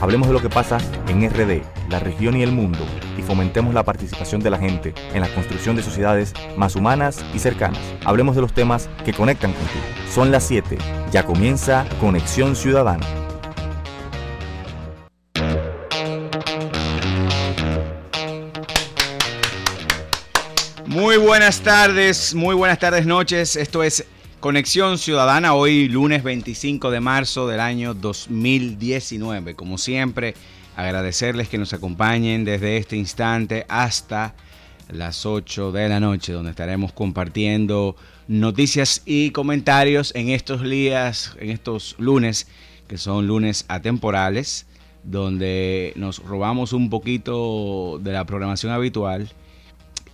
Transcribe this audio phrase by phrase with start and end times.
[0.00, 2.84] Hablemos de lo que pasa en RD, la región y el mundo,
[3.16, 7.38] y fomentemos la participación de la gente en la construcción de sociedades más humanas y
[7.38, 7.80] cercanas.
[8.04, 9.84] Hablemos de los temas que conectan contigo.
[10.12, 10.76] Son las 7.
[11.10, 13.06] Ya comienza Conexión Ciudadana.
[20.86, 23.56] Muy buenas tardes, muy buenas tardes, noches.
[23.56, 24.04] Esto es
[24.44, 29.54] Conexión Ciudadana, hoy lunes 25 de marzo del año 2019.
[29.54, 30.34] Como siempre,
[30.76, 34.34] agradecerles que nos acompañen desde este instante hasta
[34.90, 37.96] las 8 de la noche, donde estaremos compartiendo
[38.28, 42.46] noticias y comentarios en estos días, en estos lunes,
[42.86, 44.66] que son lunes atemporales,
[45.04, 49.32] donde nos robamos un poquito de la programación habitual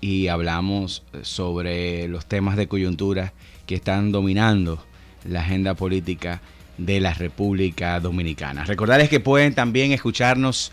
[0.01, 3.33] y hablamos sobre los temas de coyuntura
[3.71, 4.85] que están dominando
[5.25, 6.43] la agenda política
[6.77, 8.65] de la República Dominicana.
[8.65, 10.73] Recordarles que pueden también escucharnos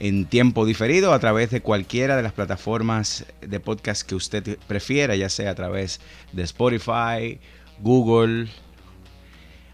[0.00, 5.14] en tiempo diferido a través de cualquiera de las plataformas de podcast que usted prefiera,
[5.14, 6.00] ya sea a través
[6.32, 7.38] de Spotify,
[7.78, 8.48] Google,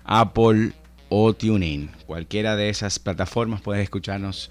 [0.04, 0.72] Apple
[1.08, 1.90] o TuneIn.
[2.04, 4.50] Cualquiera de esas plataformas puede escucharnos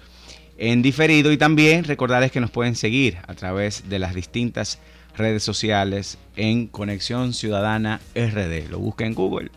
[0.58, 4.80] en diferido y también recordarles que nos pueden seguir a través de las distintas
[5.16, 8.70] redes sociales en Conexión Ciudadana RD.
[8.70, 9.50] Lo busca en Google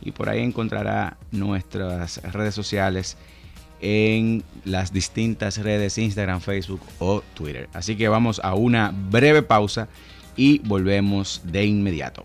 [0.00, 3.16] y por ahí encontrará nuestras redes sociales
[3.80, 7.68] en las distintas redes Instagram, Facebook o Twitter.
[7.72, 9.88] Así que vamos a una breve pausa
[10.36, 12.24] y volvemos de inmediato.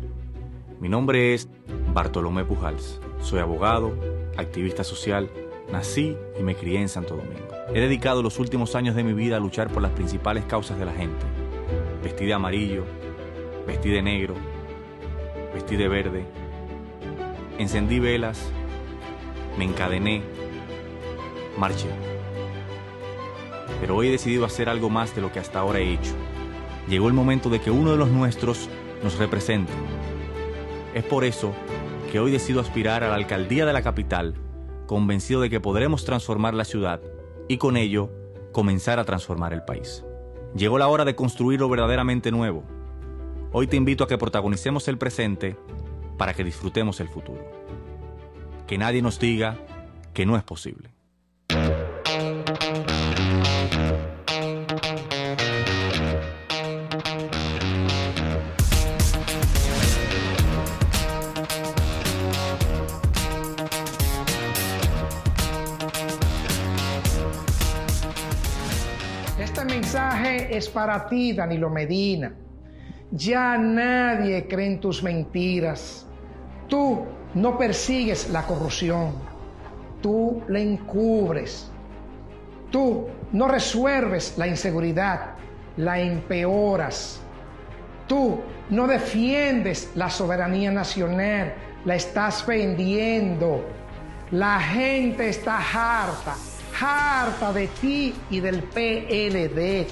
[0.81, 1.47] Mi nombre es
[1.93, 2.99] Bartolomé Pujals.
[3.21, 3.93] Soy abogado,
[4.35, 5.29] activista social,
[5.71, 7.47] nací y me crié en Santo Domingo.
[7.71, 10.85] He dedicado los últimos años de mi vida a luchar por las principales causas de
[10.85, 11.23] la gente
[12.03, 12.83] Vestí de amarillo,
[13.67, 14.33] vestí de negro,
[15.53, 16.25] vestí de verde.
[17.59, 18.41] Encendí velas,
[19.59, 20.23] me encadené,
[21.59, 21.89] marché.
[23.79, 26.13] Pero hoy he decidido hacer algo más de lo que hasta ahora he hecho.
[26.89, 28.67] Llegó el momento de que uno de los nuestros
[29.03, 29.71] nos represente.
[30.93, 31.53] Es por eso
[32.11, 34.35] que hoy decido aspirar a la alcaldía de la capital,
[34.87, 37.01] convencido de que podremos transformar la ciudad
[37.47, 38.11] y con ello
[38.51, 40.03] comenzar a transformar el país.
[40.53, 42.63] Llegó la hora de construir lo verdaderamente nuevo.
[43.53, 45.55] Hoy te invito a que protagonicemos el presente
[46.17, 47.49] para que disfrutemos el futuro.
[48.67, 49.57] Que nadie nos diga
[50.13, 50.89] que no es posible.
[70.51, 72.33] Es para ti, Danilo Medina.
[73.11, 76.05] Ya nadie cree en tus mentiras.
[76.67, 79.13] Tú no persigues la corrupción.
[80.01, 81.71] Tú la encubres.
[82.71, 85.35] Tú no resuelves la inseguridad,
[85.77, 87.21] la empeoras.
[88.07, 88.39] Tú
[88.69, 91.53] no defiendes la soberanía nacional,
[91.85, 93.65] la estás vendiendo.
[94.31, 96.35] La gente está harta,
[96.79, 99.87] harta de ti y del PLD.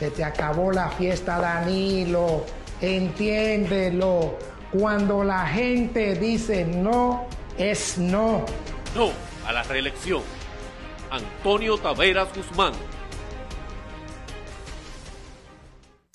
[0.00, 2.46] Se te acabó la fiesta, Danilo.
[2.80, 4.38] Entiéndelo.
[4.72, 7.26] Cuando la gente dice no,
[7.58, 8.46] es no.
[8.96, 9.10] No
[9.46, 10.22] a la reelección.
[11.10, 12.72] Antonio Taveras Guzmán.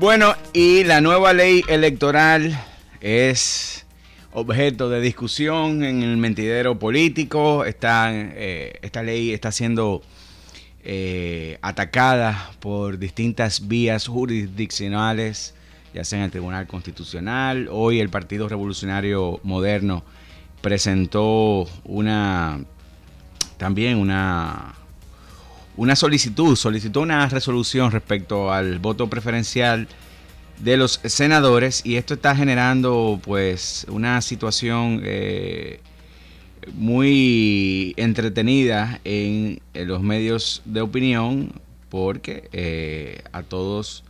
[0.00, 2.56] Bueno, y la nueva ley electoral
[3.00, 3.84] es
[4.30, 7.64] objeto de discusión en el mentidero político.
[7.64, 10.02] Esta, eh, esta ley está siendo
[10.84, 15.56] eh, atacada por distintas vías jurisdiccionales,
[15.92, 17.68] ya sea en el Tribunal Constitucional.
[17.68, 20.04] Hoy el Partido Revolucionario Moderno
[20.60, 22.60] presentó una
[23.56, 24.77] también una
[25.78, 29.86] una solicitud, solicitó una resolución respecto al voto preferencial
[30.58, 35.80] de los senadores y esto está generando pues una situación eh,
[36.74, 41.52] muy entretenida en, los medios de opinión
[41.90, 44.02] porque eh, a todos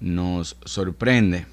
[0.00, 1.46] nos sorprende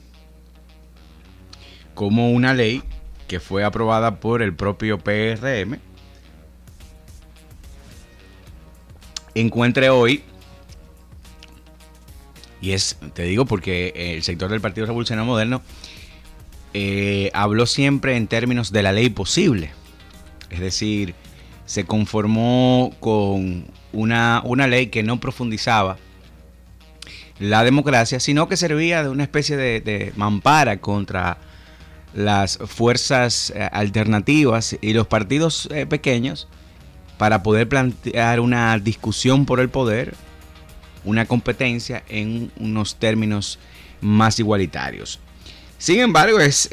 [1.94, 2.82] como una ley
[3.28, 5.78] que fue aprobada por el propio PRM
[9.40, 10.24] encuentre hoy,
[12.62, 15.62] y es, te digo, porque el sector del Partido Revolucionario Moderno
[16.74, 19.72] eh, habló siempre en términos de la ley posible.
[20.50, 21.16] Es decir,
[21.66, 25.98] se conformó con una, una ley que no profundizaba
[27.40, 31.38] la democracia, sino que servía de una especie de, mampara contra
[32.14, 36.48] las fuerzas eh, alternativas y los partidos eh, pequeños
[37.18, 40.16] para poder plantear una discusión por el poder,
[41.04, 43.60] una competencia en unos términos
[44.02, 45.20] más igualitarios.
[45.78, 46.70] Sin embargo, es,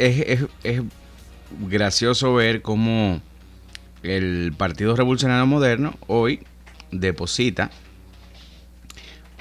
[1.68, 3.20] gracioso ver cómo
[4.02, 6.40] el Partido Revolucionario Moderno hoy
[6.90, 7.70] deposita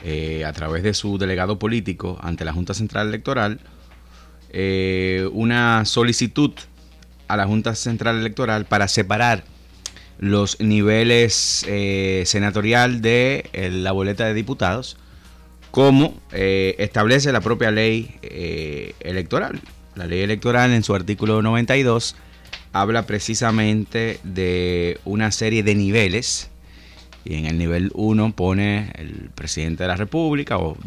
[0.03, 3.59] eh, a través de su delegado político ante la Junta Central Electoral
[4.55, 6.51] eh, una solicitud
[7.27, 9.43] a la Junta Central Electoral para separar
[10.19, 14.97] los niveles eh, senatorial de eh, la boleta de diputados,
[15.71, 18.17] como eh, establece la propia ley
[18.99, 19.59] electoral.
[19.95, 22.15] La ley electoral en su artículo 92
[22.73, 26.49] habla precisamente de una serie de niveles
[27.25, 30.77] y en el nivel 1 pone el presidente de la República o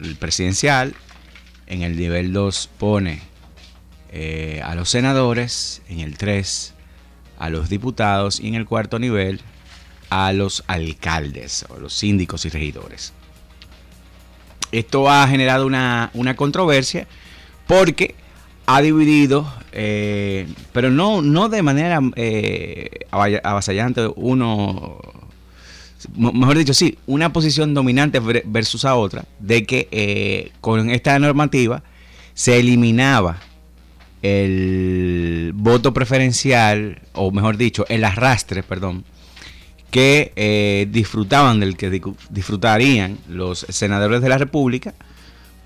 [0.00, 0.94] el presidencial,
[1.66, 3.20] en el nivel 2 pone
[4.64, 6.74] a los senadores, en el 3
[7.40, 9.40] a los diputados y en el cuarto nivel
[10.10, 13.12] a los alcaldes o los síndicos y regidores.
[14.70, 17.08] Esto ha generado una, controversia
[17.66, 18.14] porque
[18.66, 24.98] ha dividido, eh, pero no, no de manera eh, avasallante, uno,
[26.14, 31.82] mejor dicho, sí, una posición dominante versus a otra, de que eh, con esta normativa
[32.34, 33.38] se eliminaba
[34.22, 39.04] el voto preferencial, o mejor dicho, el arrastre, perdón,
[39.90, 41.90] que eh, disfrutaban del que
[42.30, 44.94] disfrutarían los senadores de la República,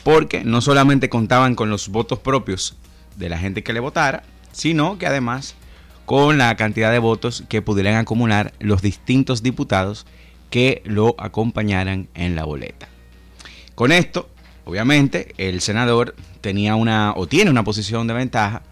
[0.03, 2.77] porque no solamente contaban con los votos propios
[3.17, 5.55] de la gente que le votara, sino que además
[6.07, 10.07] con la cantidad de votos que pudieran acumular los distintos diputados
[10.51, 12.89] que lo acompañaran en la boleta.
[13.75, 14.29] Con esto,
[14.65, 18.63] obviamente, el senador tenía una o tiene una posición de ventaja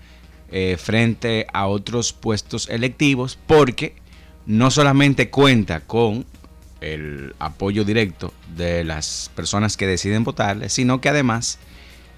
[0.50, 3.94] eh, frente a otros puestos electivos porque
[4.46, 6.26] no solamente cuenta con
[6.80, 11.58] el apoyo directo de las personas que deciden votarle, sino que además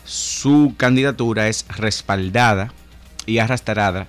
[0.05, 2.73] su candidatura es respaldada
[3.27, 4.07] y arrastrada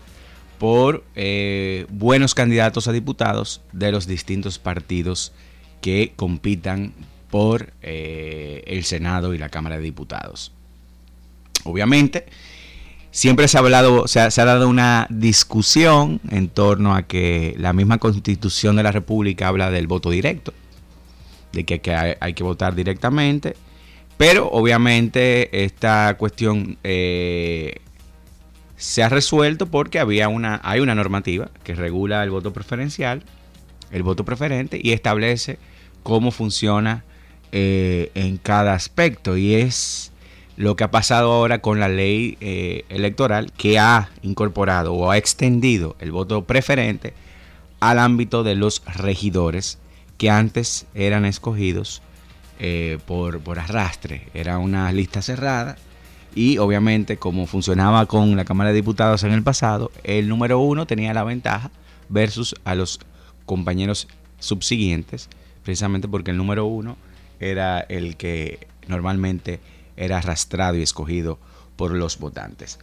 [0.57, 5.33] por eh, buenos candidatos a diputados de los distintos partidos
[5.81, 6.93] que compitan
[7.35, 10.53] por eh, el Senado y la Cámara de Diputados.
[11.65, 12.27] Obviamente,
[13.11, 17.97] siempre se ha hablado, se ha, dado una discusión en torno a que la misma
[17.97, 20.53] constitución de la República habla del voto directo,
[21.51, 23.57] de que, hay, que votar directamente,
[24.15, 27.81] pero obviamente esta cuestión eh,
[28.77, 33.23] se ha resuelto porque había una, hay una normativa que regula el voto preferencial,
[33.91, 35.59] el voto preferente y establece
[36.01, 37.03] cómo funciona
[37.57, 39.37] eh, en cada aspecto.
[39.37, 40.11] Y es
[40.57, 45.17] lo que ha pasado ahora con la ley eh, electoral que ha incorporado o ha
[45.17, 47.13] extendido el voto preferente
[47.79, 49.79] al ámbito de los regidores
[50.17, 52.01] que antes eran escogidos
[52.59, 54.27] eh, por, por arrastre.
[54.33, 55.77] Era una lista cerrada
[56.35, 60.87] y obviamente como funcionaba con la Cámara de Diputados en el pasado, el número uno
[60.87, 61.71] tenía la ventaja
[62.09, 62.99] versus a los
[63.45, 64.09] compañeros
[64.39, 65.29] subsiguientes,
[65.63, 66.97] precisamente porque el número uno
[67.39, 69.59] era el que normalmente
[69.97, 71.39] era arrastrado y escogido
[71.75, 72.79] por los votantes.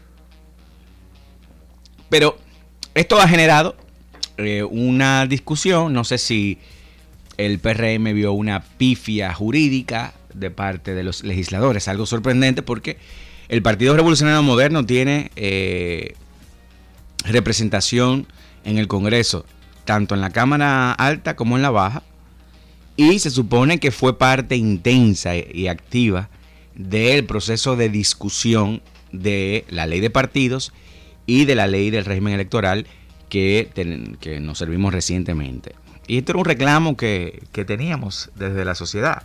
[2.08, 2.38] Pero
[2.94, 3.76] esto ha generado
[4.36, 6.58] eh, una discusión, no sé si
[7.36, 12.98] el PRM vio una pifia jurídica de parte de los legisladores, algo sorprendente porque
[13.48, 16.14] el Partido Revolucionario Moderno tiene eh,
[17.24, 18.26] representación
[18.64, 19.44] en el Congreso,
[19.84, 22.02] tanto en la Cámara Alta como en la Baja,
[22.96, 26.28] y se supone que fue parte intensa y activa
[26.74, 28.82] del proceso de discusión
[29.12, 30.72] de la ley de partidos
[31.26, 32.86] y de la ley del régimen electoral
[33.28, 33.70] que,
[34.20, 35.74] que nos servimos recientemente.
[36.06, 39.22] Y esto era un reclamo que, teníamos desde la sociedad,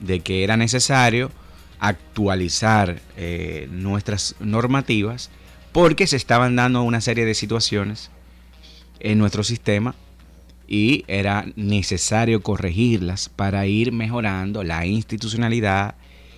[0.00, 1.30] de que era necesario
[1.78, 5.30] actualizar eh, nuestras normativas
[5.72, 8.10] porque se estaban dando una serie de situaciones
[9.00, 9.94] en nuestro sistema
[10.70, 15.96] y era necesario corregirlas para ir mejorando la institucionalidad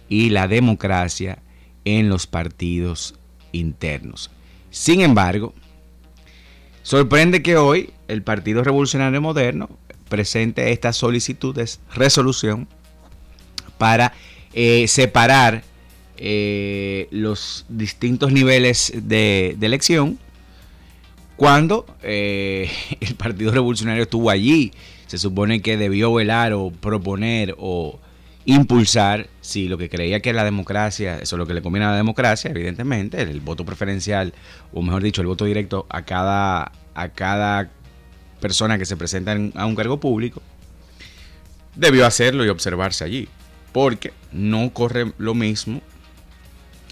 [0.09, 1.39] y la democracia
[1.85, 3.15] en los partidos
[3.53, 4.31] internos.
[4.71, 5.53] Sin embargo,
[6.83, 9.69] sorprende que hoy el Partido Revolucionario Moderno
[10.09, 12.67] presente esta solicitud de resolución
[13.77, 14.15] para
[14.55, 15.63] eh, separar
[16.17, 20.19] eh, los distintos niveles de, elección
[21.37, 22.71] cuando eh,
[23.01, 24.73] el Partido Revolucionario estuvo allí.
[25.07, 28.01] Se supone que debió velar o proponer o
[28.45, 31.91] impulsar, si lo que creía que la democracia, eso es lo que le conviene a
[31.91, 34.33] la democracia, evidentemente, el, voto preferencial,
[34.73, 37.71] o mejor dicho, el voto directo a cada, a cada
[38.41, 40.43] persona que se presenta a un cargo público,
[41.77, 43.29] debió hacerlo y observarse allí,
[43.73, 45.81] porque no corre lo mismo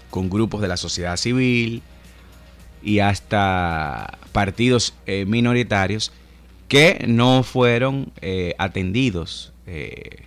[0.09, 1.81] con grupos de la sociedad civil
[2.81, 6.11] y hasta partidos eh, minoritarios
[6.67, 9.53] que no fueron eh, atendidos.
[9.67, 10.23] Eh,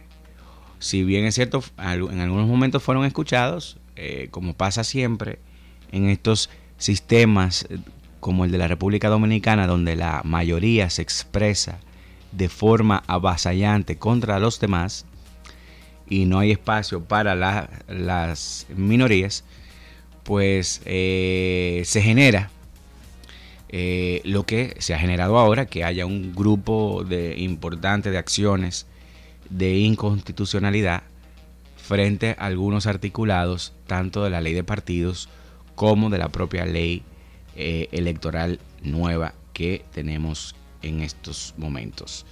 [0.78, 3.78] si bien es cierto, en algunos momentos fueron escuchados,
[4.30, 5.38] como pasa siempre
[5.92, 7.66] en estos sistemas
[8.20, 11.78] como el de la República Dominicana, donde la mayoría se expresa
[12.32, 15.06] de forma avasallante contra los demás
[16.08, 19.44] y no hay espacio para las minorías,
[20.24, 22.50] pues eh, se genera
[24.24, 28.86] lo que se ha generado ahora, que haya un grupo de, importante de acciones
[29.50, 31.02] de inconstitucionalidad
[31.76, 35.28] frente a algunos articulados tanto de la ley de partidos
[35.74, 37.02] como de la propia ley
[37.56, 42.24] eh, electoral nueva que tenemos en estos momentos.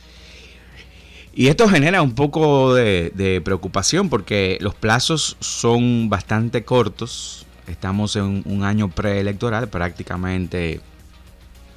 [1.34, 7.46] Y esto genera un poco de, preocupación porque los plazos son bastante cortos.
[7.66, 10.80] Estamos en un año preelectoral, prácticamente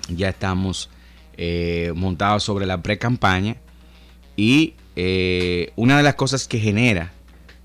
[0.09, 0.89] ya estamos
[1.37, 3.57] eh, montados sobre la pre-campaña
[4.35, 7.11] y eh, una de las cosas que genera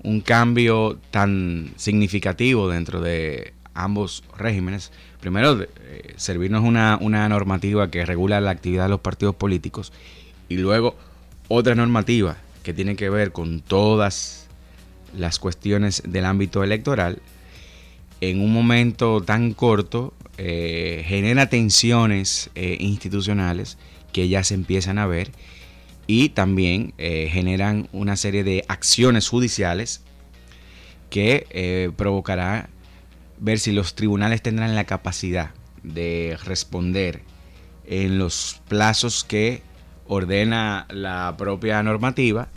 [0.03, 8.05] un cambio tan significativo dentro de ambos regímenes, primero, eh, servirnos una, una normativa que
[8.05, 9.93] regula la actividad de los partidos políticos
[10.49, 10.95] y luego
[11.47, 14.47] otra normativa que tiene que ver con todas
[15.17, 17.21] las cuestiones del ámbito electoral,
[18.21, 23.77] en un momento tan corto eh, genera tensiones institucionales
[24.13, 25.31] que ya se empiezan a ver
[26.07, 30.01] y también eh, generan una serie de acciones judiciales
[31.09, 32.69] que eh, provocará
[33.39, 35.51] ver si los tribunales tendrán la capacidad
[35.83, 37.21] de responder
[37.85, 39.61] en los plazos que
[40.05, 42.49] ordena la propia normativa,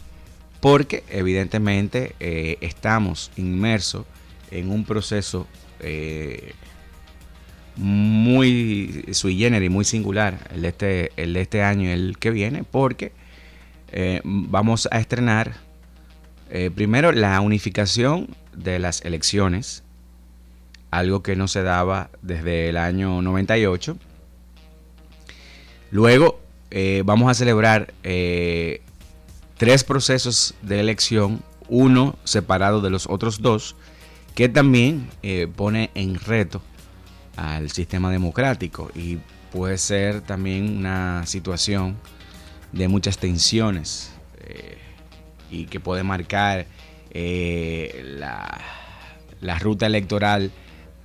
[0.60, 4.04] porque evidentemente eh, estamos inmersos
[4.54, 5.46] en un proceso
[7.76, 12.30] muy sui generis, muy singular, el de este, el de este año y el que
[12.30, 13.12] viene, porque
[13.92, 15.54] eh, vamos a estrenar
[16.50, 19.82] eh, primero la unificación de las elecciones,
[20.90, 23.96] algo que no se daba desde el año 98.
[25.90, 33.74] Luego eh, vamos a celebrar tres procesos de elección, uno separado de los otros dos,
[34.34, 35.08] que también
[35.56, 36.60] pone en reto
[37.36, 39.18] al sistema democrático y
[39.52, 41.96] puede ser también una situación
[42.72, 44.78] de muchas tensiones eh,
[45.50, 46.66] y que puede marcar
[47.10, 48.60] eh, la,
[49.40, 50.50] la ruta electoral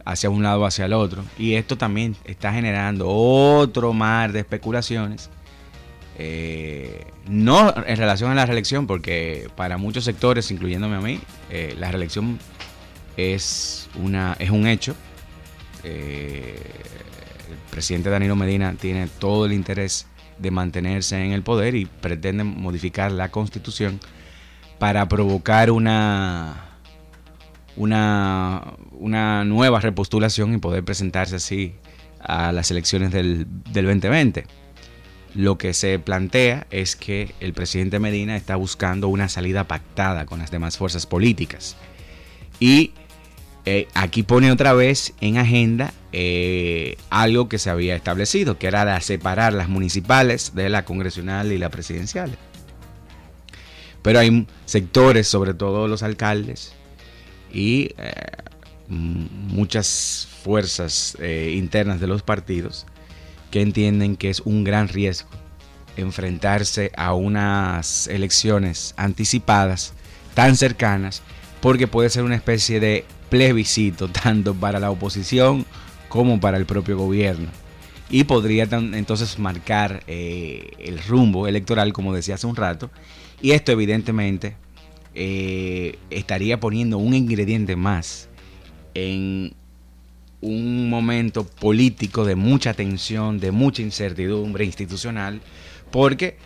[0.06, 1.24] hacia un lado o hacia el otro.
[1.38, 5.30] Y esto también está generando otro mar de especulaciones.
[6.18, 11.20] Eh, no en relación a la reelección, porque para muchos sectores, incluyéndome a mí,
[11.50, 12.40] eh, la reelección
[13.20, 14.96] es, una, es un hecho.
[15.84, 16.62] Eh,
[17.50, 20.08] el presidente Danilo Medina tiene todo el interés
[20.38, 24.00] de mantenerse en el poder y pretende modificar la constitución
[24.78, 26.70] para provocar una
[27.80, 31.74] una, una nueva repostulación y poder presentarse así
[32.20, 34.46] a las elecciones del, del 2020.
[35.36, 40.40] Lo que se plantea es que el presidente Medina está buscando una salida pactada con
[40.40, 41.78] las demás fuerzas políticas.
[42.60, 42.92] Y
[43.72, 48.84] eh, aquí pone otra vez en agenda eh, algo que se había establecido, que era
[48.84, 52.36] la separar las municipales de la congresional y la presidencial.
[54.02, 56.74] Pero hay sectores, sobre todo los alcaldes,
[57.54, 58.12] y eh,
[58.88, 62.88] muchas fuerzas internas de los partidos
[63.52, 65.30] que entienden que es un gran riesgo
[65.96, 69.94] enfrentarse a unas elecciones anticipadas
[70.34, 71.22] tan cercanas
[71.62, 75.66] porque puede ser una especie de plebiscito tanto para la oposición
[76.08, 77.48] como para el propio gobierno.
[78.10, 82.90] Y podría entonces marcar eh, el rumbo electoral como decía hace un rato.
[83.42, 84.56] Y esto evidentemente
[85.14, 88.28] eh, estaría poniendo un ingrediente más
[88.96, 89.54] en
[90.42, 95.42] un momento político de mucha tensión, de mucha incertidumbre institucional,
[95.92, 96.38] porque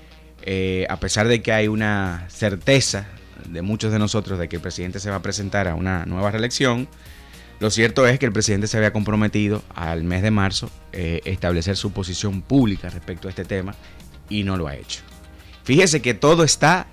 [0.41, 3.07] eh, a pesar de que hay una certeza
[3.47, 6.31] de muchos de nosotros de que el presidente se va a presentar a una nueva
[6.31, 6.87] reelección,
[7.59, 11.77] lo cierto es que el presidente se había comprometido al mes de marzo eh, establecer
[11.77, 13.75] su posición pública respecto a este tema
[14.29, 15.01] y no lo ha hecho.
[15.63, 16.87] Fíjese que todo está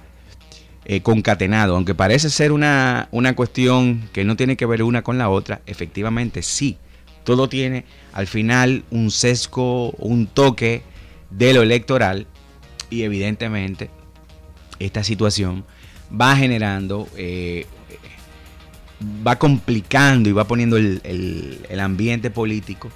[0.84, 5.18] eh, concatenado, aunque parece ser una, una cuestión que no tiene que ver una con
[5.18, 6.78] la otra, efectivamente sí,
[7.24, 10.82] todo tiene al final un sesgo, un toque
[11.30, 12.26] de lo electoral
[12.90, 13.90] y evidentemente
[14.78, 15.64] esta situación
[16.18, 17.66] va generando, eh,
[19.26, 22.90] va complicando y va poniendo el, ambiente político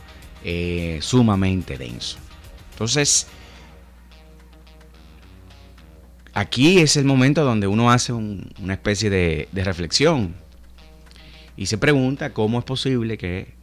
[0.44, 2.18] eh, sumamente denso.
[2.72, 3.29] Entonces,
[6.33, 10.35] aquí es el momento donde uno hace una especie de, reflexión
[11.57, 13.55] y se pregunta cómo es posible que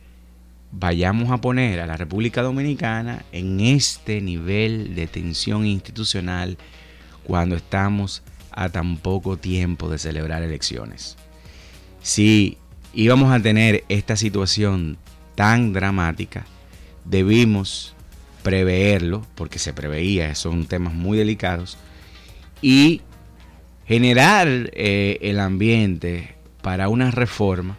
[0.71, 6.57] vayamos a poner a la República Dominicana en este nivel de tensión institucional
[7.25, 11.17] cuando estamos a tan poco tiempo de celebrar elecciones.
[12.01, 12.57] Si
[12.93, 14.97] íbamos a tener esta situación
[15.35, 16.45] tan dramática,
[17.05, 17.95] debimos
[18.43, 21.77] preverlo, porque se preveía, son temas muy delicados,
[22.61, 23.01] y
[23.85, 27.77] generar eh, el ambiente para una reforma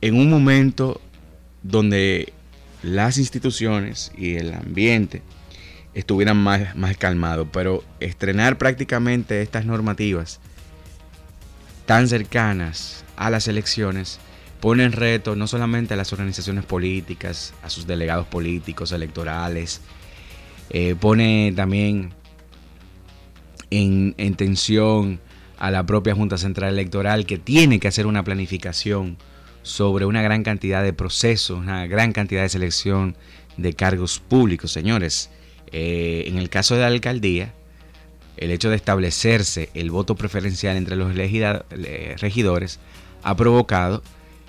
[0.00, 1.00] en un momento
[1.62, 2.32] donde
[2.82, 5.22] las instituciones y el ambiente
[5.94, 10.40] estuvieran más, más calmados, pero estrenar prácticamente estas normativas
[11.86, 14.20] tan cercanas a las elecciones
[14.60, 19.80] pone en reto no solamente a las organizaciones políticas, a sus delegados políticos, electorales,
[20.70, 22.12] eh, pone también
[23.70, 25.20] en, tensión
[25.58, 29.16] a la propia Junta Central Electoral que tiene que hacer una planificación
[29.62, 33.16] sobre una gran cantidad de procesos, una gran cantidad de selección
[33.56, 35.30] de cargos públicos, señores.
[35.72, 37.52] Eh, en el caso de la alcaldía,
[38.36, 42.78] el hecho de establecerse el voto preferencial entre los regidores
[43.22, 44.02] ha provocado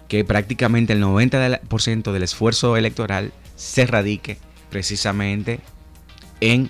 [0.07, 4.37] que prácticamente el 90% del esfuerzo electoral se radique
[4.69, 5.59] precisamente
[6.41, 6.69] en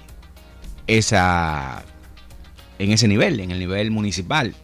[0.88, 1.83] esa
[2.79, 4.55] en ese nivel, en el nivel municipal.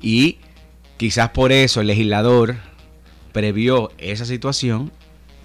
[0.00, 0.38] Y
[0.98, 2.56] quizás por eso el legislador
[3.32, 4.92] previó esa situación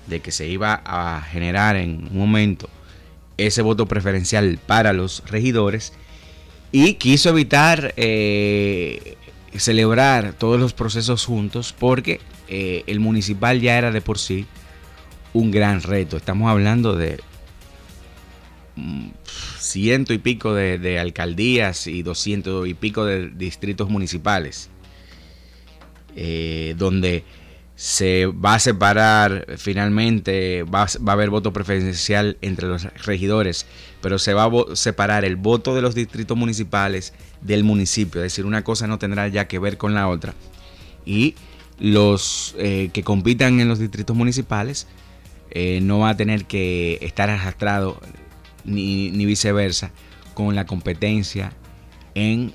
[0.08, 2.70] de que se iba a generar en un momento
[3.38, 5.94] ese voto preferencial para los regidores
[6.72, 9.18] y quiso evitar eh,
[9.58, 14.46] celebrar todos los procesos juntos porque eh, el municipal ya era de por sí
[15.34, 16.18] un gran reto.
[16.18, 17.20] Estamos hablando de
[18.76, 19.10] mm,
[19.60, 24.70] ciento y pico de, alcaldías y doscientos y pico de distritos municipales,
[26.16, 27.24] eh, donde
[27.76, 33.66] se va a separar finalmente, va, a haber voto preferencial entre los regidores,
[34.02, 38.46] pero se va a separar el voto de los distritos municipales del municipio, es decir,
[38.46, 40.34] una cosa no tendrá ya que ver con la otra.
[41.06, 41.36] Y
[41.78, 44.88] los eh, que compitan en los distritos municipales
[45.52, 48.00] eh, no va a tener que estar arrastrado
[48.64, 49.92] ni, viceversa
[50.34, 51.52] con la competencia
[52.14, 52.54] en,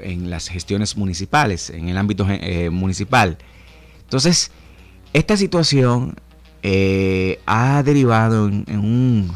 [0.00, 3.38] en las gestiones municipales, en el ámbito eh, municipal.
[4.10, 4.50] Entonces,
[5.12, 6.16] esta situación
[7.46, 9.32] ha derivado en, un,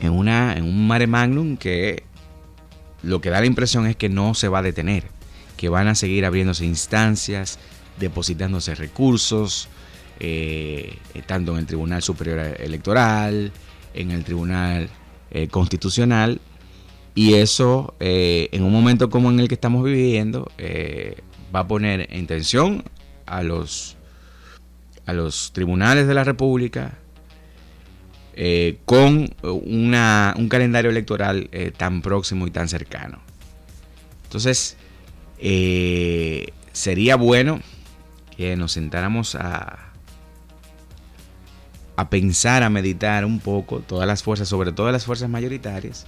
[0.00, 2.02] en, una, en un mare magnum que
[3.04, 5.04] lo que da la impresión es que no se va a detener,
[5.56, 7.60] que van a seguir abriéndose instancias,
[8.00, 9.68] depositándose recursos,
[10.18, 13.52] eh, tanto en el Tribunal Superior Electoral,
[13.94, 14.90] en el Tribunal
[15.30, 16.40] eh, Constitucional,
[17.14, 20.50] y eso eh, en un momento como en el que estamos viviendo
[21.54, 22.82] va a poner en tensión
[23.30, 23.96] a los,
[25.06, 26.98] a los tribunales de la República,
[28.84, 33.20] con un calendario electoral tan próximo y tan cercano.
[34.24, 34.76] Entonces,
[36.72, 37.60] sería bueno
[38.36, 39.90] que nos sentáramos a,
[42.00, 46.06] a pensar, a meditar un poco todas las fuerzas, sobre todo las fuerzas mayoritarias,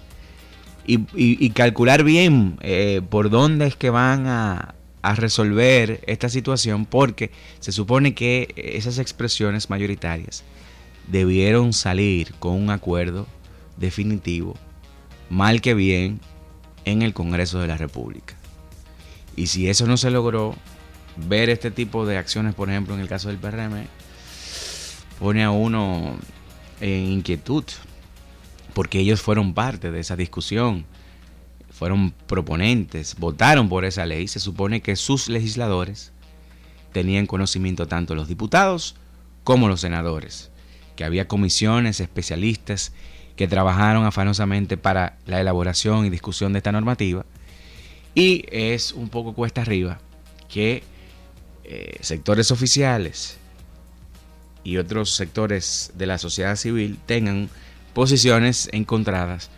[0.87, 7.31] y, calcular bien eh, por dónde es que van a, a resolver esta situación, porque
[7.61, 10.45] se supone que esas expresiones mayoritarias
[11.09, 13.27] debieron salir con un acuerdo
[13.77, 14.55] definitivo,
[15.29, 16.21] mal que bien,
[16.85, 18.37] en el Congreso de la República.
[19.37, 20.55] Y si eso no se logró,
[21.17, 23.87] ver este tipo de acciones, por ejemplo, en el caso del PRM,
[25.19, 26.17] pone a uno
[26.81, 27.65] en inquietud,
[28.75, 30.85] porque ellos fueron parte de esa discusión,
[31.83, 36.13] fueron proponentes, votaron por esa ley, se supone que sus legisladores
[36.93, 38.95] tenían conocimiento tanto los diputados
[39.43, 40.53] como los senadores,
[40.95, 42.93] que había comisiones especialistas
[43.35, 47.27] que trabajaron afanosamente para la elaboración y discusión de esta normativa,
[48.15, 49.99] y es un poco cuesta arriba
[50.49, 50.85] que
[51.65, 53.39] eh, sectores oficiales
[54.63, 57.51] y otros sectores de la sociedad civil tengan
[57.93, 59.51] posiciones encontradas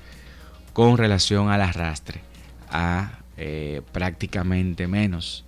[0.74, 2.20] con relación al arrastre
[2.68, 5.46] a eh, prácticamente menos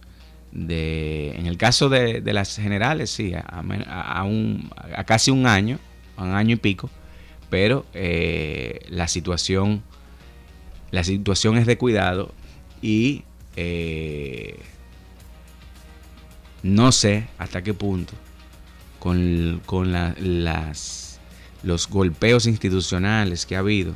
[0.53, 5.79] de en el caso de, las generales sí a, a, casi un año
[6.17, 6.89] un año y pico
[7.51, 9.83] pero eh, la situación
[10.91, 12.33] la situación es de cuidado
[12.81, 13.25] y
[16.67, 18.12] no sé hasta qué punto,
[18.99, 19.62] con,
[19.93, 21.21] las,
[21.62, 23.95] los golpeos institucionales que ha habido,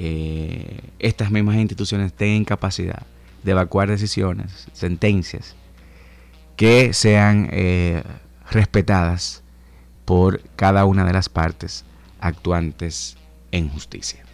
[0.00, 3.02] eh, estas mismas instituciones tengan capacidad
[3.42, 5.56] de evacuar decisiones, sentencias,
[6.54, 8.04] que sean eh,
[8.48, 9.42] respetadas
[10.04, 11.84] por cada una de las partes
[12.20, 13.16] actuantes
[13.50, 14.24] en justicia.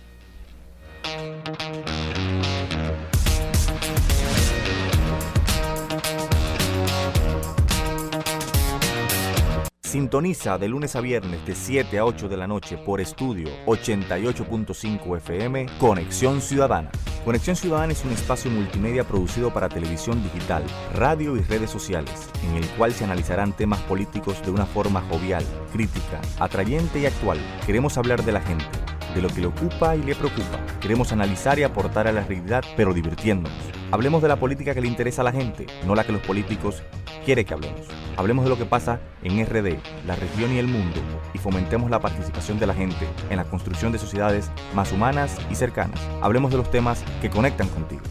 [9.95, 15.17] Sintoniza de lunes a viernes de 7 a 8 de la noche por estudio 88.5
[15.19, 16.91] FM Conexión Ciudadana.
[17.25, 22.57] Conexión Ciudadana es un espacio multimedia producido para televisión digital, radio y redes sociales, en
[22.57, 27.39] el cual se analizarán temas políticos de una forma jovial, crítica, atrayente y actual.
[27.65, 28.67] Queremos hablar de la gente,
[29.15, 30.59] de lo que le ocupa y le preocupa.
[30.81, 33.57] Queremos analizar y aportar a la realidad, pero divirtiéndonos.
[33.93, 36.83] Hablemos de la política que le interesa a la gente, no la que los políticos
[37.25, 37.81] quieren que hablemos.
[38.17, 41.01] Hablemos de lo que pasa en RD, la región y el mundo,
[41.33, 45.55] y fomentemos la participación de la gente en la construcción de sociedades más humanas y
[45.55, 46.01] cercanas.
[46.21, 48.03] Hablemos de los temas que conectan contigo.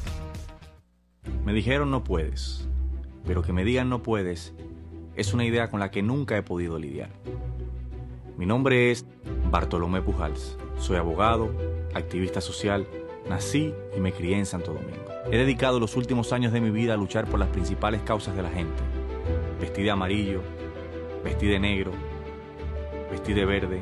[1.46, 2.68] Me dijeron no puedes,
[3.26, 4.54] pero que me digan no puedes
[5.16, 7.10] es una idea con la que nunca he podido lidiar.
[8.36, 9.06] Mi nombre es
[9.52, 10.58] Bartolomé Pujals.
[10.80, 11.54] Soy abogado,
[11.94, 12.88] activista social,
[13.30, 15.06] nací y me crié en Santo Domingo.
[15.32, 18.42] He dedicado los últimos años de mi vida a luchar por las principales causas de
[18.42, 18.82] la gente
[19.64, 20.42] Vestí de amarillo,
[21.24, 21.92] vestí de negro,
[23.10, 23.82] vestí de verde.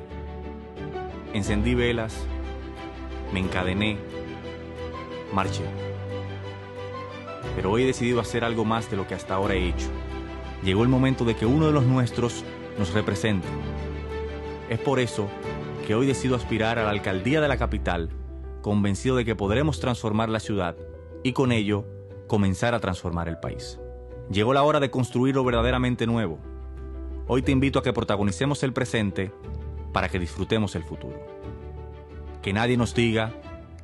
[1.34, 2.16] Encendí velas,
[3.34, 3.98] me encadené,
[5.34, 5.64] marché.
[7.56, 9.88] Pero hoy he decidido hacer algo más de lo que hasta ahora he hecho.
[10.64, 12.44] Llegó el momento de que uno de los nuestros
[12.78, 13.48] nos represente.
[14.70, 15.30] Es por eso
[15.88, 18.12] que hoy decido aspirar a la alcaldía de la capital,
[18.62, 20.78] convencido de que podremos transformar la ciudad
[21.24, 21.88] y con ello
[22.28, 23.81] comenzar a transformar el país.
[24.32, 26.40] Llegó la hora de construir lo verdaderamente nuevo.
[27.28, 29.30] Hoy te invito a que protagonicemos el presente
[29.92, 31.20] para que disfrutemos el futuro.
[32.42, 33.34] Que nadie nos diga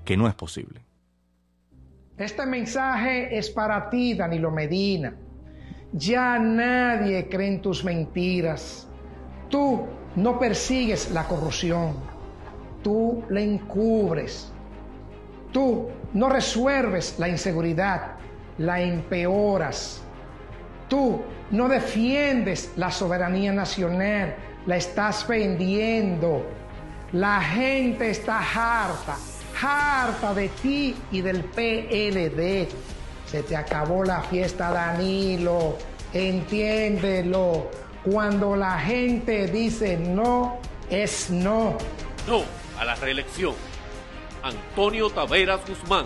[0.05, 0.86] que no es posible.
[2.17, 5.17] Este mensaje es para ti, Danilo Medina.
[5.91, 8.88] Ya nadie cree en tus mentiras.
[9.49, 11.93] Tú no persigues la corrupción.
[12.83, 14.53] Tú la encubres.
[15.51, 18.15] Tú no resuelves la inseguridad.
[18.57, 20.06] La empeoras
[20.88, 21.21] Tú
[21.52, 26.45] no defiendes la soberanía nacional, la estás vendiendo.
[27.13, 29.15] La gente está harta,
[29.62, 32.67] harta de ti y del PLD.
[33.26, 35.78] Se te acabó la fiesta, Danilo.
[36.13, 37.69] Entiéndelo.
[38.04, 41.78] Cuando la gente dice no, es no.
[42.28, 42.43] No
[42.80, 43.54] a la reelección.
[44.43, 46.06] Antonio Taveras Guzmán.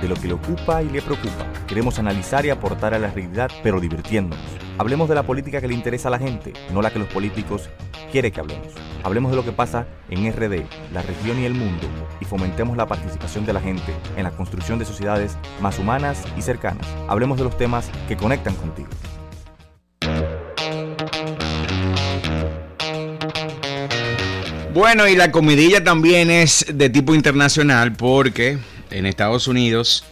[0.00, 1.46] de lo que le ocupa y le preocupa.
[1.66, 4.44] Queremos analizar y aportar a la realidad, pero divirtiéndonos.
[4.78, 7.68] Hablemos de la política que le interesa a la gente, no la que los políticos
[8.10, 8.68] quieren que hablemos.
[9.02, 11.86] Hablemos de lo que pasa en RD, la región y el mundo,
[12.20, 16.42] y fomentemos la participación de la gente en la construcción de sociedades más humanas y
[16.42, 16.86] cercanas.
[17.08, 18.88] Hablemos de los temas que conectan contigo.
[24.72, 28.56] Bueno, y la comidilla también es de tipo internacional porque
[28.90, 30.04] en Estados Unidos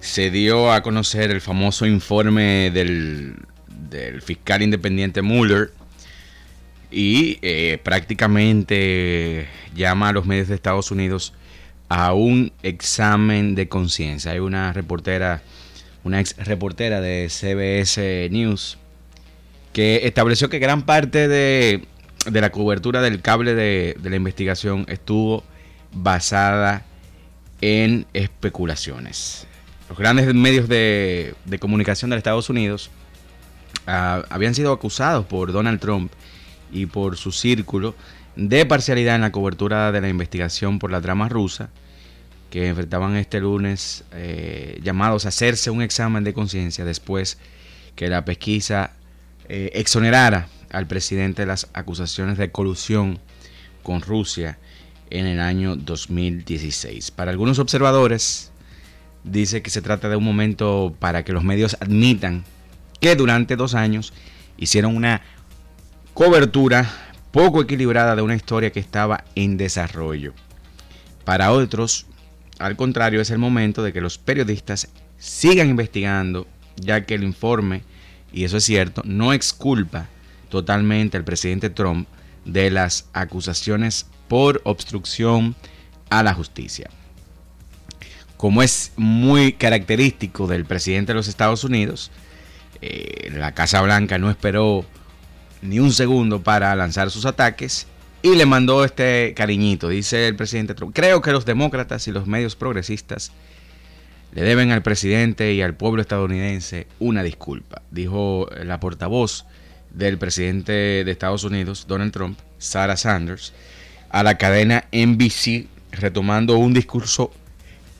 [0.00, 3.36] se dio a conocer el famoso informe del,
[4.22, 5.72] fiscal independiente Mueller
[6.90, 11.32] y eh, prácticamente llama a los medios de Estados Unidos
[11.88, 14.32] a un examen de conciencia.
[14.32, 15.42] Hay una reportera,
[16.02, 18.78] una ex reportera de CBS News
[19.72, 21.84] que estableció que gran parte de,
[22.30, 25.44] la cobertura del cable de, de la investigación estuvo
[25.92, 26.84] basada
[27.64, 29.46] en especulaciones.
[29.88, 32.90] Los grandes medios de, comunicación de Estados Unidos
[33.86, 36.12] ah, habían sido acusados por Donald Trump
[36.70, 37.94] y por su círculo
[38.36, 41.70] de parcialidad en la cobertura de la investigación por la trama rusa,
[42.50, 47.38] que enfrentaban este lunes eh, llamados a hacerse un examen de conciencia después
[47.96, 48.90] que la pesquisa
[49.48, 53.20] eh, exonerara al presidente de las acusaciones de colusión
[53.82, 54.58] con Rusia
[55.14, 57.12] en el año 2016.
[57.12, 58.50] Para algunos observadores,
[59.22, 62.44] dice que se trata de un momento para que los medios admitan
[63.00, 64.12] que durante dos años
[64.56, 65.22] hicieron una
[66.14, 66.90] cobertura
[67.30, 70.32] poco equilibrada de una historia que estaba en desarrollo.
[71.24, 72.06] Para otros,
[72.58, 77.82] al contrario, es el momento de que los periodistas sigan investigando, ya que el informe,
[78.32, 80.08] y eso es cierto, no exculpa
[80.48, 82.08] totalmente al presidente Trump
[82.44, 85.54] de las acusaciones por obstrucción
[86.10, 86.90] a la justicia.
[88.36, 92.10] Como es muy característico del presidente de los Estados Unidos,
[92.82, 94.84] eh, la Casa Blanca no esperó
[95.62, 97.86] ni un segundo para lanzar sus ataques
[98.22, 100.94] y le mandó este cariñito, dice el presidente Trump.
[100.94, 103.32] Creo que los demócratas y los medios progresistas
[104.32, 109.46] le deben al presidente y al pueblo estadounidense una disculpa, dijo la portavoz
[109.90, 110.72] del presidente
[111.04, 113.52] de Estados Unidos, Donald Trump, Sarah Sanders,
[114.14, 117.32] a la cadena NBC, retomando un discurso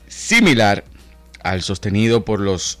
[0.07, 0.85] similar
[1.43, 2.79] al sostenido por los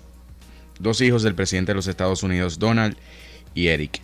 [0.79, 2.95] dos hijos del presidente de los Estados Unidos, Donald
[3.53, 3.99] y Eric.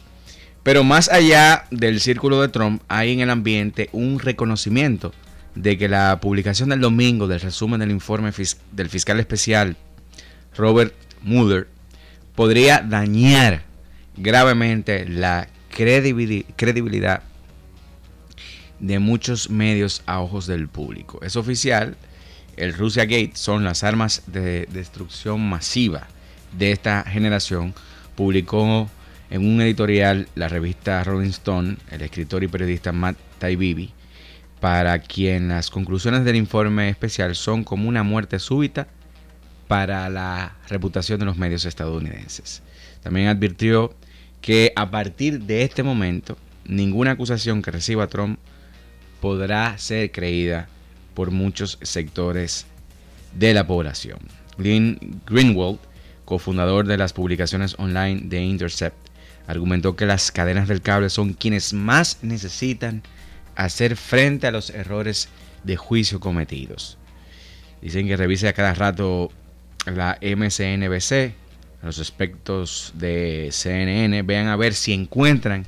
[0.63, 5.13] Pero más allá del círculo de Trump, hay en el ambiente un reconocimiento
[5.56, 8.34] de que la publicación del domingo del resumen del informe
[8.74, 9.78] del fiscal especial
[10.58, 11.70] Robert Mueller
[12.36, 13.62] podría dañar
[14.17, 17.24] gravemente la credibilidad
[18.82, 21.20] de muchos medios a ojos del público.
[21.22, 21.96] Es oficial,
[22.58, 26.08] el Russia Gate son las armas de destrucción masiva
[26.58, 27.74] de esta generación.
[28.15, 28.89] Publicó
[29.30, 33.94] en un editorial la revista Rolling Stone, el escritor y periodista Matt Taibbi,
[34.60, 38.88] para quien las conclusiones del informe especial son como una muerte súbita
[39.67, 42.62] para la reputación de los medios estadounidenses.
[43.02, 43.94] También advirtió
[44.41, 48.39] que a partir de este momento, ninguna acusación que reciba Trump
[49.21, 50.67] podrá ser creída
[51.13, 52.65] por muchos sectores
[53.34, 54.19] de la población.
[54.57, 55.79] Glenn Greenwald,
[56.25, 58.97] cofundador de las publicaciones online de Intercept,
[59.47, 63.03] argumentó que las cadenas del cable son quienes más necesitan
[63.55, 65.29] hacer frente a los errores
[65.63, 66.97] de juicio cometidos.
[67.81, 69.31] Dicen que revise a cada rato
[69.86, 71.34] la MCNBC,
[71.84, 75.65] los aspectos de CNN, vean a ver si encuentran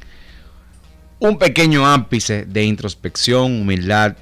[1.24, 4.18] un pequeño ápice de introspección, humildad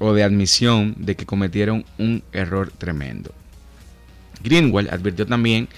[0.00, 3.32] o de admisión de que cometieron un error tremendo.
[4.42, 5.68] Greenwell advirtió también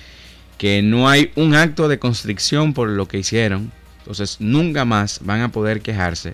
[0.57, 5.43] que no hay un acto de constricción por lo que hicieron, entonces nunca más van
[5.43, 6.33] a poder quejarse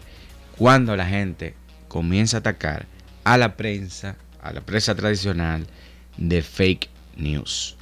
[0.57, 1.55] cuando la gente
[1.89, 2.87] comienza a atacar
[3.25, 5.67] a la prensa, a la prensa tradicional,
[6.19, 7.77] de fake news.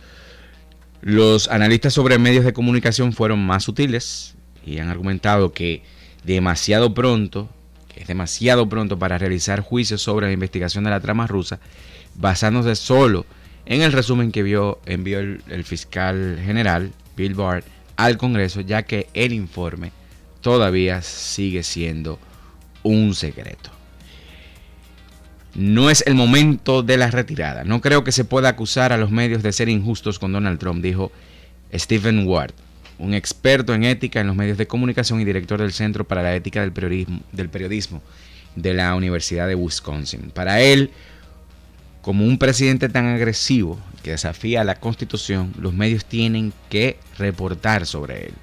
[1.03, 4.35] Los analistas sobre medios de comunicación fueron más sutiles
[4.65, 5.83] y han argumentado que
[6.25, 7.49] demasiado pronto,
[7.93, 11.61] que es demasiado pronto para realizar juicios sobre la investigación de la trama rusa,
[12.15, 13.27] basándose solo
[13.67, 17.65] en el resumen que vio, envió el, el fiscal general Bill Barr
[17.97, 19.93] al Congreso, ya que el informe
[20.41, 22.19] todavía sigue siendo
[22.83, 23.71] un secreto.
[25.55, 27.65] No es el momento de la retirada.
[27.65, 30.83] No creo que se pueda acusar a los medios de ser injustos con Donald Trump,
[30.83, 31.11] dijo
[31.75, 32.53] Stephen Ward,
[32.99, 36.35] un experto en ética en los medios de comunicación y director del Centro para la
[36.35, 38.03] Ética del Periodismo,
[38.57, 40.31] de la Universidad de Wisconsin.
[40.31, 40.91] Para él,
[42.03, 48.27] como un presidente tan agresivo que desafía la constitución, los medios tienen que reportar sobre
[48.27, 48.35] él.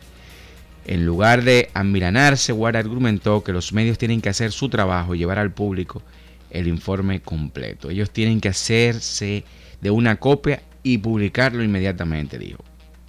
[0.85, 5.17] En lugar de amilanarse, Ward argumentó que los medios tienen que hacer su trabajo y
[5.17, 6.03] llevar al público
[6.51, 7.89] el informe completo.
[7.89, 9.43] Ellos tienen que hacerse
[9.81, 12.63] de una copia y publicarlo inmediatamente, dijo.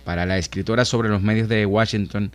[0.07, 2.31] Para la escritora sobre los medios de Washington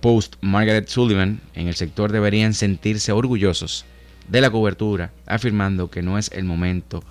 [0.00, 3.84] Post, Margaret Sullivan, en el sector deberían sentirse orgullosos
[4.28, 7.04] de la cobertura, afirmando que no es el momento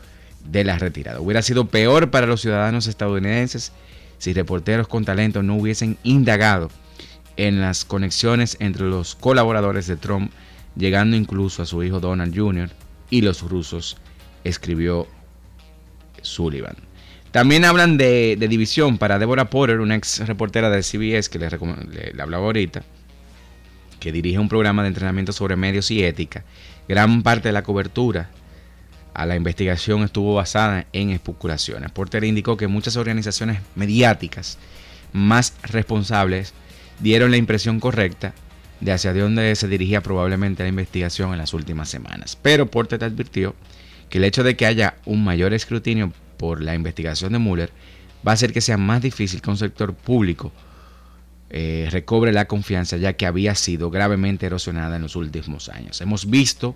[0.43, 1.21] de la retirada.
[1.21, 3.71] Hubiera sido peor para los ciudadanos estadounidenses
[4.17, 6.71] si reporteros con talento no hubiesen indagado
[7.38, 10.32] en las conexiones entre los colaboradores de Trump,
[10.77, 12.71] llegando incluso a su hijo Donald Jr.
[13.12, 13.97] y los rusos,
[14.43, 15.05] escribió
[16.23, 16.88] Sullivan.
[17.32, 21.50] También hablan de, división para Deborah Porter, una ex reportera de CBS que le,
[22.13, 22.84] le hablaba ahorita,
[24.00, 26.44] que dirige un programa de entrenamiento sobre medios y ética.
[26.88, 28.30] Gran parte de la cobertura
[29.13, 31.92] a la investigación estuvo basada en especulaciones.
[31.92, 34.58] Porter indicó que muchas organizaciones mediáticas
[35.13, 36.54] más responsables
[37.00, 38.34] dieron la impresión correcta
[38.80, 42.38] de hacia dónde se dirigía probablemente la investigación en las últimas semanas.
[42.42, 43.56] Pero Porter advirtió
[44.10, 47.71] que el hecho de que haya un mayor escrutinio por la investigación de Mueller
[48.25, 50.54] va a hacer que sea más difícil que un sector público
[51.49, 55.99] eh, recobre la confianza ya que había sido gravemente erosionada en los últimos años.
[55.99, 56.75] Hemos visto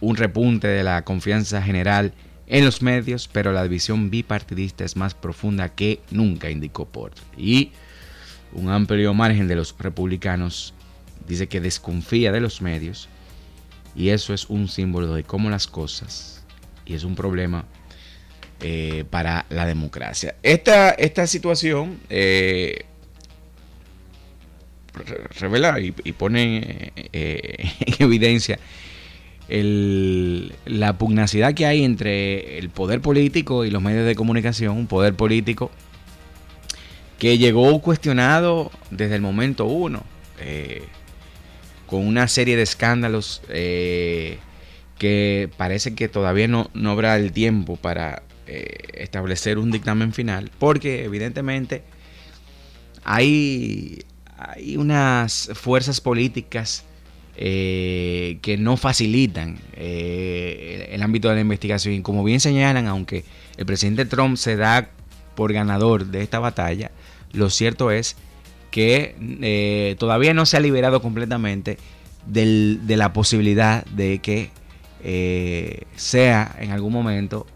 [0.00, 2.14] un repunte de la confianza general
[2.46, 7.22] en los medios, pero la división bipartidista es más profunda que nunca, indicó Porter.
[7.36, 7.72] Y
[8.52, 10.72] un amplio margen de los republicanos
[11.28, 13.08] dice que desconfía de los medios
[13.94, 16.44] y eso es un símbolo de cómo las cosas
[16.86, 17.66] y es un problema
[18.62, 20.34] eh, para la democracia.
[20.42, 22.86] Esta, esta situación eh,
[25.38, 28.58] revela y, pone eh, en evidencia
[29.48, 35.12] la pugnacidad que hay entre el poder político y los medios de comunicación, un poder
[35.12, 35.70] político
[37.18, 40.02] que llegó cuestionado desde el momento uno,
[41.86, 44.40] con una serie de escándalos que
[45.58, 51.04] parece que todavía no, no habrá el tiempo para eh, establecer un dictamen final, porque
[51.04, 51.82] evidentemente
[53.04, 54.04] hay,
[54.38, 56.84] hay unas fuerzas políticas
[57.38, 61.92] que no facilitan el ámbito de la investigación.
[61.92, 63.24] Y como bien señalan, aunque
[63.58, 64.88] el presidente Trump se da
[65.34, 66.90] por ganador de esta batalla,
[67.32, 68.16] lo cierto es
[68.76, 71.78] que eh, todavía no se ha liberado completamente
[72.26, 74.50] de la posibilidad de que
[75.02, 77.46] eh, sea en algún momento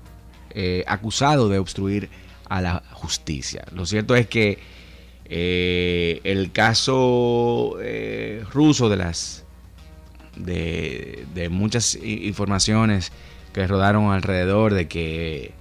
[0.50, 2.08] eh, acusado de obstruir
[2.48, 3.64] a la justicia.
[3.72, 4.58] Lo cierto es que
[5.32, 7.76] el caso
[8.50, 9.44] ruso de las
[10.34, 13.12] de, de, muchas informaciones
[13.52, 15.54] que rodaron alrededor de que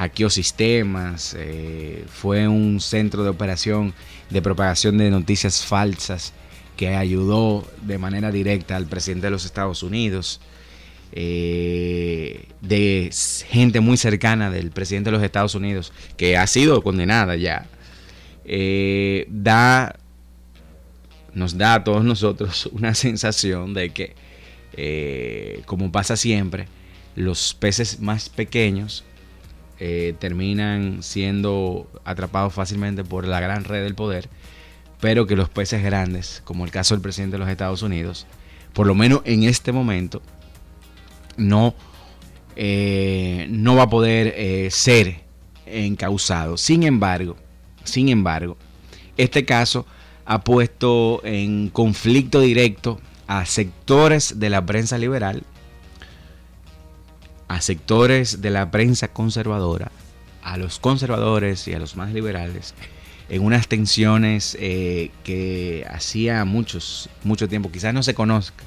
[0.00, 3.92] hackeó sistemas, eh, fue un centro de operación
[4.30, 6.32] de propagación de noticias falsas
[6.78, 10.40] que ayudó de manera directa al presidente de los Estados Unidos,
[11.12, 13.10] eh, de
[13.48, 17.66] gente muy cercana del presidente de los Estados Unidos, que ha sido condenada ya,
[18.44, 19.96] eh, da,
[21.34, 24.14] nos da a todos nosotros una sensación de que,
[25.66, 26.66] como pasa siempre,
[27.16, 29.04] los peces más pequeños
[29.82, 34.28] eh, terminan siendo atrapados fácilmente por la gran red del poder,
[35.00, 38.26] pero que los peces grandes, como el caso del presidente de los Estados Unidos,
[38.74, 40.20] por lo menos en este momento,
[41.36, 41.74] no,
[42.56, 45.22] eh, no va a poder eh, ser
[45.66, 46.56] encausado.
[46.56, 47.36] Sin embargo,
[47.84, 48.56] sin embargo,
[49.16, 49.86] este caso
[50.24, 55.44] ha puesto en conflicto directo a sectores de la prensa liberal
[57.50, 59.90] a sectores de la prensa conservadora,
[60.40, 62.74] a los conservadores y a los más liberales,
[63.28, 68.62] en unas tensiones eh, que hacía muchos, mucho tiempo, quizás no se conozca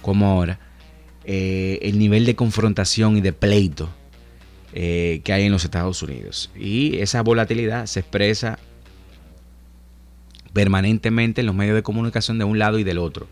[0.00, 0.60] como ahora,
[1.24, 3.90] eh, el nivel de confrontación y de pleito
[4.72, 6.50] eh, que hay en los Estados Unidos.
[6.56, 8.58] Y esa volatilidad se expresa
[10.54, 13.28] permanentemente en los medios de comunicación de un lado y del otro.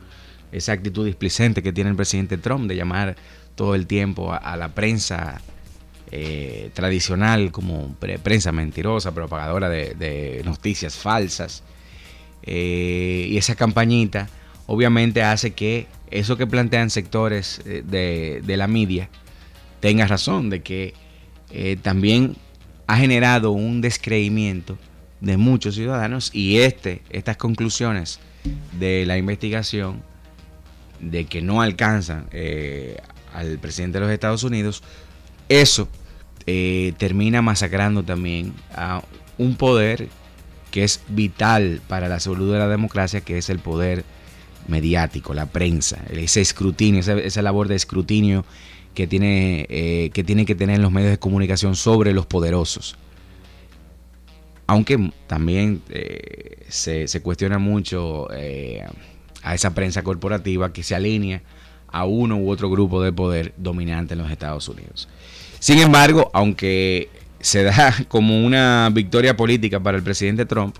[0.53, 3.16] Esa actitud displicente que tiene el presidente Trump de llamar
[3.55, 5.41] todo el tiempo a, la prensa
[6.11, 11.64] eh, tradicional como prensa mentirosa, propagadora de, noticias falsas.
[12.47, 14.28] y esa campañita
[14.69, 19.09] obviamente hace que eso que plantean sectores eh, de, la media
[19.81, 20.95] tenga razón, de que
[21.51, 22.37] eh, también
[22.87, 24.79] ha generado un descreimiento
[25.21, 28.21] de muchos ciudadanos y este, estas conclusiones
[28.79, 30.03] de la investigación
[31.01, 32.99] de que no alcanzan eh,
[33.33, 34.83] al presidente de los Estados Unidos,
[35.49, 35.89] eso
[36.97, 39.03] termina masacrando también a
[39.37, 40.09] un poder
[40.71, 44.03] que es vital para la salud de la democracia, que es el poder
[44.69, 48.45] mediático, la prensa, ese escrutinio, esa, labor de escrutinio
[48.95, 52.97] que tiene, eh, que tiene que tener los medios de comunicación sobre los poderosos.
[54.66, 58.85] Aunque también eh, se, cuestiona mucho eh,
[59.43, 61.43] a esa prensa corporativa que se alinea
[61.91, 65.09] a uno u otro grupo de poder dominante en los Estados Unidos.
[65.59, 67.09] Sin embargo, aunque
[67.41, 70.77] se da como una victoria política para el presidente Trump,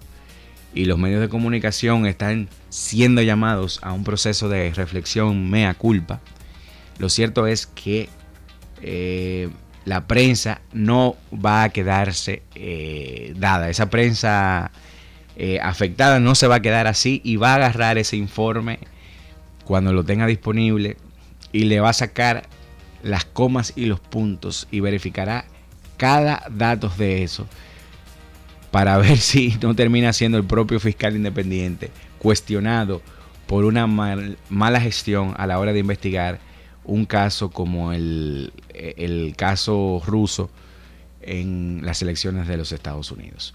[0.79, 6.21] y los medios de comunicación están siendo llamados a un proceso de reflexión mea culpa,
[6.99, 8.09] lo cierto es que
[8.81, 9.49] eh,
[9.85, 13.71] la prensa no va a quedarse eh, dada.
[13.71, 14.71] Esa prensa
[15.35, 18.79] eh, afectada no se va a quedar así y va a agarrar ese informe
[19.65, 20.97] cuando lo tenga disponible
[21.51, 22.47] y le va a sacar
[23.03, 25.45] las comas y los puntos y verificará
[25.97, 27.49] cada dato de eso
[28.71, 33.03] para ver si no termina siendo el propio fiscal independiente cuestionado
[33.47, 36.39] por una mala gestión a la hora de investigar
[36.85, 40.51] un caso como el, el caso ruso
[41.23, 43.55] en las elecciones de los Estados Unidos.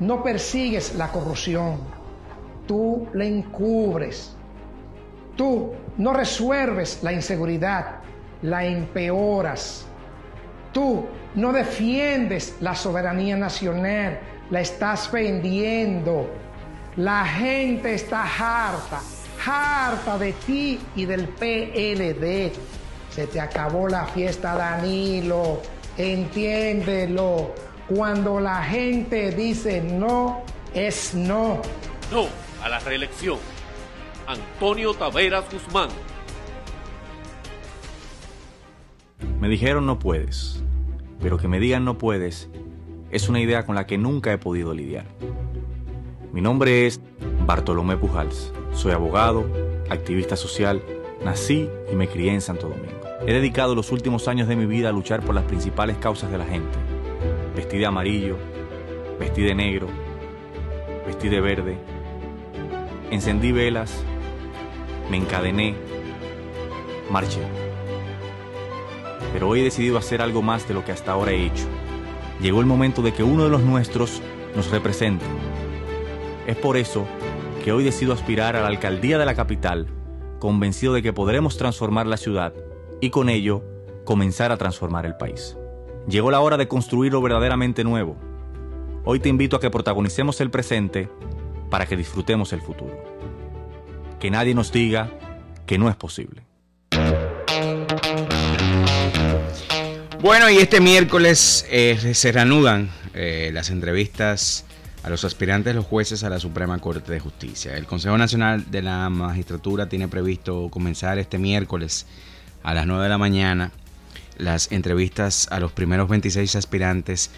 [0.00, 1.78] no persigues la corrupción.
[2.66, 4.36] Tú la encubres.
[5.36, 8.04] Tú no resuelves la inseguridad
[8.44, 9.86] la empeoras.
[10.72, 14.20] Tú no defiendes la soberanía nacional,
[14.50, 16.28] la estás vendiendo.
[16.96, 19.00] La gente está harta,
[19.44, 22.52] harta de ti y del PLD.
[23.10, 25.60] Se te acabó la fiesta, Danilo.
[25.96, 27.52] Entiéndelo.
[27.88, 31.60] Cuando la gente dice no, es no.
[32.10, 32.26] No
[32.62, 33.38] a la reelección.
[34.26, 35.90] Antonio Taveras Guzmán.
[39.38, 40.62] Me dijeron no puedes,
[41.20, 42.48] pero que me digan no puedes
[43.10, 45.04] es una idea con la que nunca he podido lidiar.
[46.32, 47.00] Mi nombre es
[47.46, 49.44] Bartolomé Pujals, soy abogado,
[49.90, 50.82] activista social,
[51.22, 53.00] nací y me crié en Santo Domingo.
[53.26, 56.38] He dedicado los últimos años de mi vida a luchar por las principales causas de
[56.38, 56.93] la gente.
[57.54, 58.36] Vestí de amarillo,
[59.18, 59.88] vestí de negro,
[61.06, 61.76] vestí de verde,
[63.10, 64.04] encendí velas,
[65.10, 65.74] me encadené,
[67.10, 67.42] marché
[69.34, 71.64] pero hoy he decidido hacer algo más de lo que hasta ahora he hecho.
[72.40, 74.22] Llegó el momento de que uno de los nuestros
[74.54, 75.24] nos represente.
[76.46, 77.04] Es por eso
[77.64, 79.88] que hoy decido aspirar a la alcaldía de la capital,
[80.38, 82.54] convencido de que podremos transformar la ciudad
[83.00, 83.64] y con ello
[84.04, 85.56] comenzar a transformar el país.
[86.08, 88.16] Llegó la hora de construir lo verdaderamente nuevo.
[89.04, 91.08] Hoy te invito a que protagonicemos el presente
[91.70, 93.02] para que disfrutemos el futuro.
[94.20, 95.10] Que nadie nos diga
[95.64, 96.42] que no es posible.
[100.20, 104.66] Bueno, y este miércoles eh, se reanudan eh, las entrevistas
[105.02, 107.76] a los aspirantes, los jueces a la Suprema Corte de Justicia.
[107.76, 112.06] El Consejo Nacional de la Magistratura tiene previsto comenzar este miércoles
[112.62, 113.70] a las 9 de la mañana
[114.38, 117.30] las entrevistas a los primeros 26 aspirantes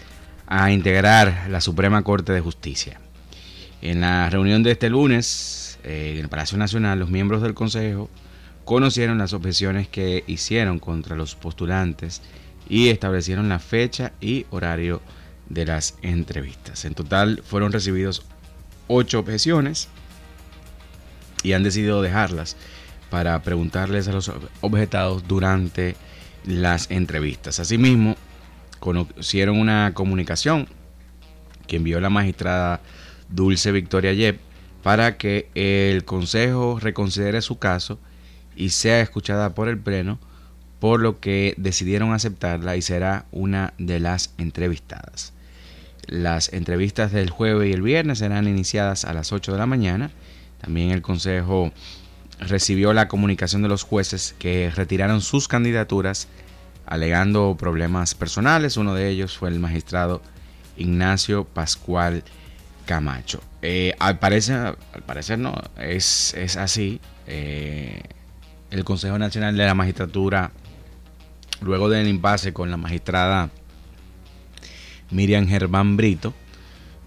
[0.47, 2.99] a integrar la Suprema Corte de Justicia.
[3.81, 8.09] En la reunión de este lunes eh, en el Palacio Nacional, los miembros del Consejo
[8.65, 12.21] conocieron las objeciones que hicieron contra los postulantes
[12.67, 15.01] y establecieron la fecha y horario
[15.47, 16.85] de las entrevistas.
[16.85, 18.23] En total fueron recibidos
[18.87, 19.87] ocho objeciones
[21.43, 22.57] y han decidido dejarlas
[23.09, 24.31] para preguntarles a los
[24.61, 25.95] objetados durante
[26.45, 27.59] las entrevistas.
[27.59, 28.15] Asimismo,
[28.79, 30.67] conocieron una comunicación
[31.67, 32.81] que envió la magistrada
[33.29, 34.39] Dulce Victoria Yep
[34.83, 37.99] para que el Consejo reconsidere su caso
[38.55, 40.19] y sea escuchada por el Pleno,
[40.79, 45.33] por lo que decidieron aceptarla y será una de las entrevistadas.
[46.07, 50.11] Las entrevistas del jueves y el viernes serán iniciadas a las 8 de la mañana.
[50.61, 51.73] También el Consejo
[52.39, 56.27] recibió la comunicación de los jueces que retiraron sus candidaturas
[56.85, 58.77] alegando problemas personales.
[58.77, 60.21] Uno de ellos fue el magistrado
[60.77, 62.23] Ignacio Pascual
[62.85, 63.41] Camacho.
[63.61, 67.01] Eh, al, parecer, al parecer no, es, es así.
[67.25, 68.01] Eh,
[68.71, 70.51] el Consejo Nacional de la Magistratura,
[71.61, 73.49] luego del impasse con la magistrada
[75.09, 76.33] Miriam Germán Brito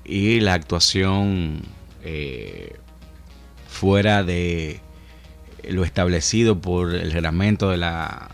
[0.04, 1.62] y la actuación
[2.02, 2.76] eh,
[3.68, 4.80] fuera de
[5.68, 8.30] lo establecido por el reglamento de la,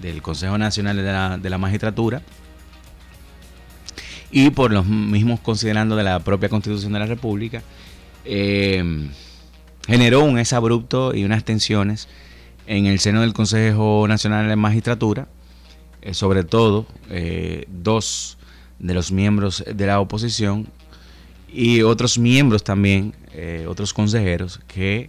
[0.00, 2.22] del Consejo Nacional de la, la Magistratura
[4.30, 7.62] y por los mismos considerando de la propia Constitución de la República,
[8.24, 9.08] eh,
[9.86, 12.08] generó un es abrupto y unas tensiones
[12.66, 15.28] en el seno del Consejo Nacional de Magistratura,
[16.02, 18.38] eh, sobre todo eh, dos
[18.78, 20.66] de los miembros de la oposición
[21.48, 23.14] y otros miembros también,
[23.68, 25.08] otros consejeros, que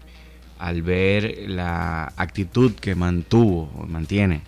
[0.60, 4.42] al ver la actitud que mantuvo o mantiene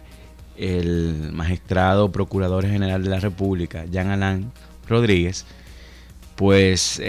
[0.57, 4.51] el magistrado procurador general de la República, Jean Alain
[4.87, 5.45] Rodríguez,
[6.35, 6.99] pues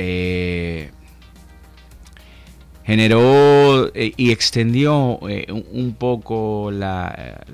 [2.90, 7.44] generó eh, y extendió eh, un, poco la,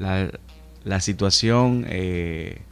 [0.82, 2.62] la, situación eh,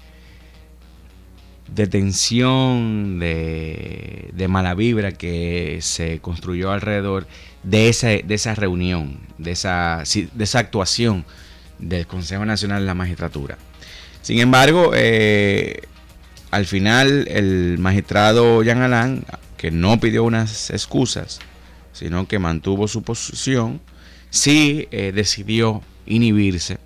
[1.69, 7.27] de tensión, de, de, mala vibra que se construyó alrededor
[7.65, 11.25] de esa, de esa reunión, de esa, de esa actuación
[11.79, 13.59] del Consejo Nacional de la Magistratura.
[14.23, 14.93] Sin embargo,
[16.51, 19.25] al final el magistrado Jean Alain,
[19.57, 21.41] que no pidió unas excusas,
[21.93, 23.81] sino que mantuvo su posición,
[24.31, 26.79] sí eh, decidió inhibirse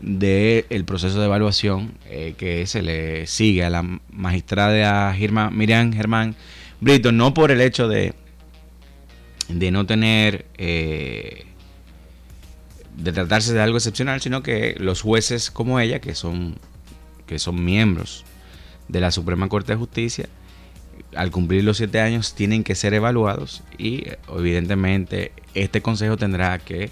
[0.00, 5.14] del proceso de evaluación eh, que se le sigue a la magistrada
[5.50, 6.34] Miriam Germán
[6.80, 8.12] Brito, no por el hecho de,
[9.48, 11.46] de no tener, eh,
[12.96, 16.56] de tratarse de algo excepcional, sino que los jueces como ella, que son,
[17.26, 18.24] que son miembros
[18.88, 20.28] de la Suprema Corte de Justicia,
[21.16, 26.90] al cumplir los siete años tienen que ser evaluados y evidentemente este consejo tendrá que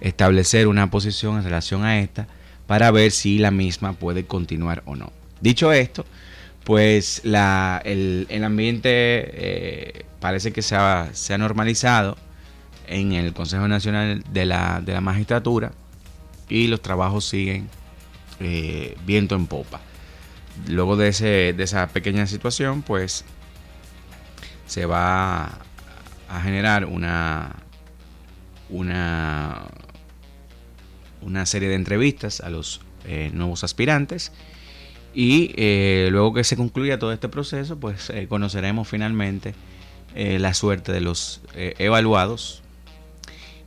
[0.00, 2.28] establecer una posición en relación a esta
[2.66, 5.12] para ver si la misma puede continuar o no.
[5.40, 6.04] Dicho esto,
[6.66, 12.16] pues la, el, ambiente eh, parece que se ha, normalizado
[12.88, 15.70] en el Consejo Nacional de la, Magistratura
[16.48, 17.68] y los trabajos siguen
[18.40, 19.80] eh, viento en popa.
[20.66, 23.24] Luego de esa pequeña situación, pues
[24.66, 25.60] se va
[26.28, 27.54] a generar una,
[28.70, 29.68] una,
[31.22, 34.32] una serie de entrevistas a los eh, nuevos aspirantes
[35.16, 39.54] y eh, luego que se concluya todo este proceso, pues eh, conoceremos finalmente
[40.14, 42.62] la suerte de los evaluados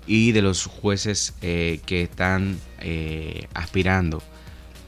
[0.07, 2.57] y de los jueces que están
[3.53, 4.23] aspirando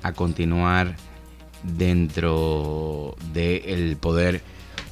[0.02, 0.96] a continuar
[1.62, 4.42] dentro del poder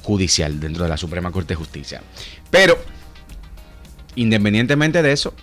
[0.02, 2.02] judicial dentro de la Suprema Corte de Justicia.
[2.50, 2.78] Pero,
[4.16, 5.34] independientemente de eso,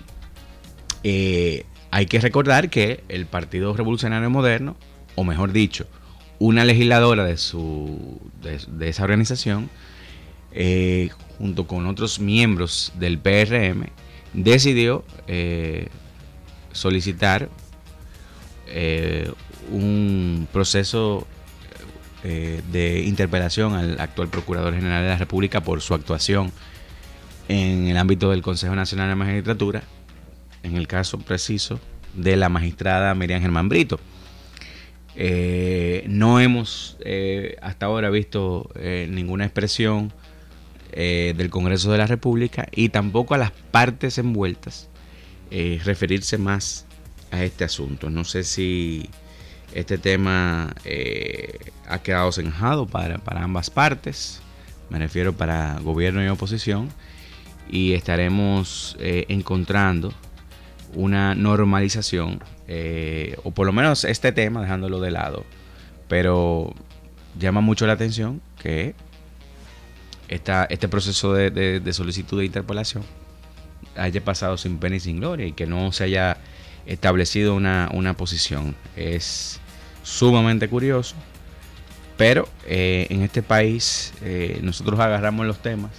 [1.03, 4.75] eh, hay que recordar que el Partido Revolucionario Moderno,
[5.15, 5.88] o mejor dicho,
[6.40, 9.70] una legisladora de, su, de, esa organización,
[10.52, 13.88] eh, junto con otros miembros del PRM,
[14.34, 15.88] decidió eh,
[16.72, 17.50] solicitar
[19.72, 21.26] un proceso
[22.24, 26.52] eh, de interpelación al actual Procurador General de la República por su actuación
[27.48, 29.84] en el ámbito del Consejo Nacional de Magistratura,
[30.64, 31.80] en el caso preciso
[32.16, 34.00] de la magistrada Miriam Germán Brito.
[35.20, 38.70] Eh, no hemos eh, hasta ahora visto
[39.09, 40.13] ninguna expresión
[40.93, 44.89] del Congreso de la República y tampoco a las partes envueltas
[45.51, 46.86] referirse más
[47.32, 48.09] a este asunto.
[48.09, 49.09] No sé si
[49.74, 54.41] este tema eh, ha quedado zanjado para, ambas partes,
[54.89, 56.89] me refiero para gobierno y oposición,
[57.70, 60.13] y estaremos eh, encontrando
[60.93, 65.45] una normalización, eh, o por lo menos este tema, dejándolo de lado,
[66.09, 66.74] pero
[67.39, 68.93] llama mucho la atención que
[70.28, 73.03] esta, este proceso de, solicitud de interpelación
[73.95, 76.38] haya pasado sin pena y sin gloria y que no se haya
[76.86, 78.76] establecido una, posición.
[78.97, 79.61] Es
[80.03, 81.15] sumamente curioso,
[82.18, 85.91] pero eh, en este país eh, nosotros agarramos los temas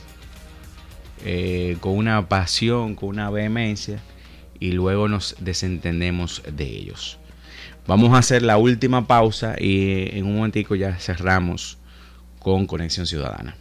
[1.80, 4.00] con una pasión, con una vehemencia
[4.60, 7.18] y luego nos desentendemos de ellos.
[7.86, 11.78] Vamos a hacer la última pausa y en un momentico ya cerramos
[12.38, 13.56] con Conexión Ciudadana.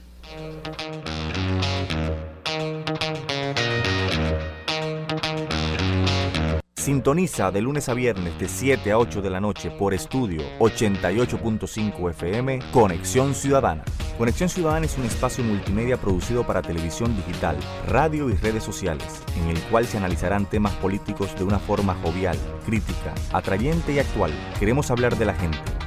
[6.75, 12.09] Sintoniza de lunes a viernes de 7 a 8 de la noche por estudio 88.5
[12.11, 13.83] FM Conexión Ciudadana.
[14.17, 17.55] Conexión Ciudadana es un espacio multimedia producido para televisión digital,
[17.87, 22.35] radio y redes sociales, en el cual se analizarán temas políticos de una forma jovial,
[22.65, 24.31] crítica, atrayente y actual.
[24.59, 25.86] Queremos hablar de la gente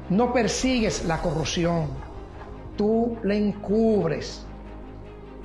[0.09, 1.87] no persigues la corrupción,
[2.77, 4.45] tú la encubres.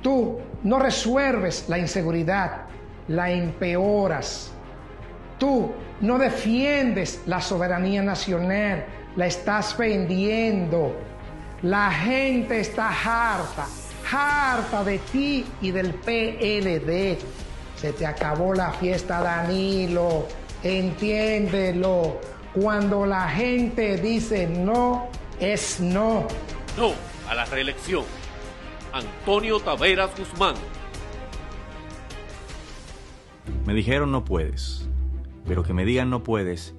[0.01, 2.61] Tú no resuelves la inseguridad,
[3.07, 4.51] la empeoras.
[5.37, 8.85] Tú no defiendes la soberanía nacional,
[9.15, 10.95] la estás vendiendo.
[11.63, 13.65] La gente está harta,
[14.11, 17.17] harta de ti y del PLD.
[17.75, 20.27] Se te acabó la fiesta, Danilo.
[20.63, 22.19] Entiéndelo.
[22.59, 26.27] Cuando la gente dice no, es no.
[26.75, 26.93] No
[27.29, 28.03] a la reelección.
[28.91, 30.55] Antonio Taveras Guzmán.
[33.65, 34.89] Me dijeron no puedes,
[35.45, 36.73] pero que me digan no puedes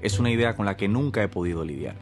[0.00, 1.94] es una idea con la que nunca he podido lidiar.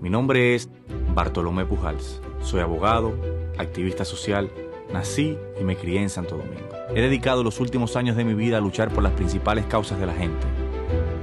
[0.00, 0.70] Mi nombre es
[1.14, 2.22] Bartolomé Pujals.
[2.40, 3.14] Soy abogado,
[3.58, 4.50] activista social,
[4.90, 6.70] nací y me crié en Santo Domingo.
[6.94, 10.06] He dedicado los últimos años de mi vida a luchar por las principales causas de
[10.06, 10.46] la gente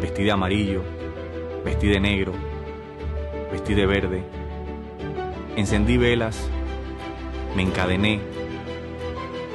[0.02, 0.82] Vestí de amarillo,
[1.66, 2.34] vestí de negro,
[3.52, 4.24] vestí de verde.
[5.56, 6.48] Encendí velas,
[7.56, 8.20] me encadené,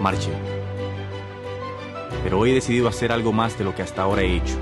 [0.01, 0.33] marché.
[2.25, 4.57] Pero hoy he decidido hacer algo más de lo que hasta ahora he hecho.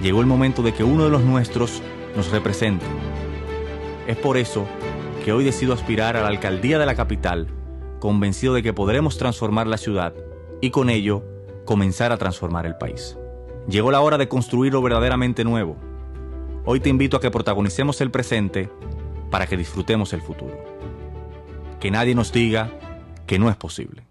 [0.00, 1.82] Llegó el momento de que uno de los nuestros
[2.16, 2.86] nos represente.
[4.06, 4.66] Es por eso
[5.24, 7.46] que hoy decido aspirar a la alcaldía de la capital,
[8.00, 10.14] convencido de que podremos transformar la ciudad
[10.60, 11.22] y con ello
[11.64, 13.16] comenzar a transformar el país.
[13.68, 15.76] Llegó la hora de construir lo verdaderamente nuevo.
[16.64, 18.68] Hoy te invito a que protagonicemos el presente
[19.30, 20.58] para que disfrutemos el futuro.
[21.80, 22.70] Que nadie nos diga
[23.26, 24.02] que no es posible.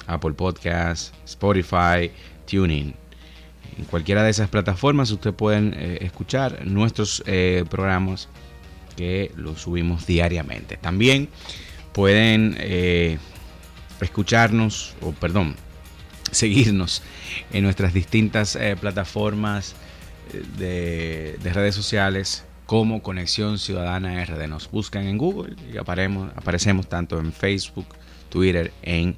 [0.07, 2.11] Apple Podcast, Spotify,
[2.49, 2.93] Tuning.
[3.77, 7.23] En cualquiera de esas plataformas ustedes pueden eh, escuchar nuestros
[7.69, 8.29] programas
[8.95, 10.77] que los subimos diariamente.
[10.77, 11.29] También
[11.93, 12.55] pueden
[13.99, 15.55] escucharnos, o perdón,
[16.33, 17.01] seguirnos
[17.51, 19.75] en nuestras distintas eh, plataformas
[20.59, 24.47] eh, de, redes sociales como Conexión Ciudadana RD.
[24.47, 27.87] Nos buscan en Google y aparecemos, aparecemos tanto en Facebook,
[28.29, 29.15] Twitter en,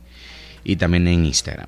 [0.63, 1.68] y también en Instagram.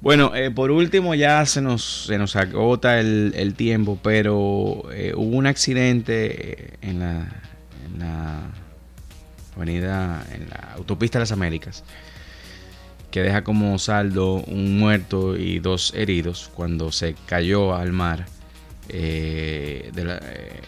[0.00, 5.46] Bueno, eh, por último ya se nos, se nos agota el, tiempo, pero hubo un
[5.46, 7.28] accidente en la,
[7.86, 8.40] en la
[9.56, 11.84] avenida, en la autopista de las Américas
[13.12, 18.26] que deja como saldo un muerto y dos heridos cuando se cayó al mar
[18.88, 20.60] eh, eh,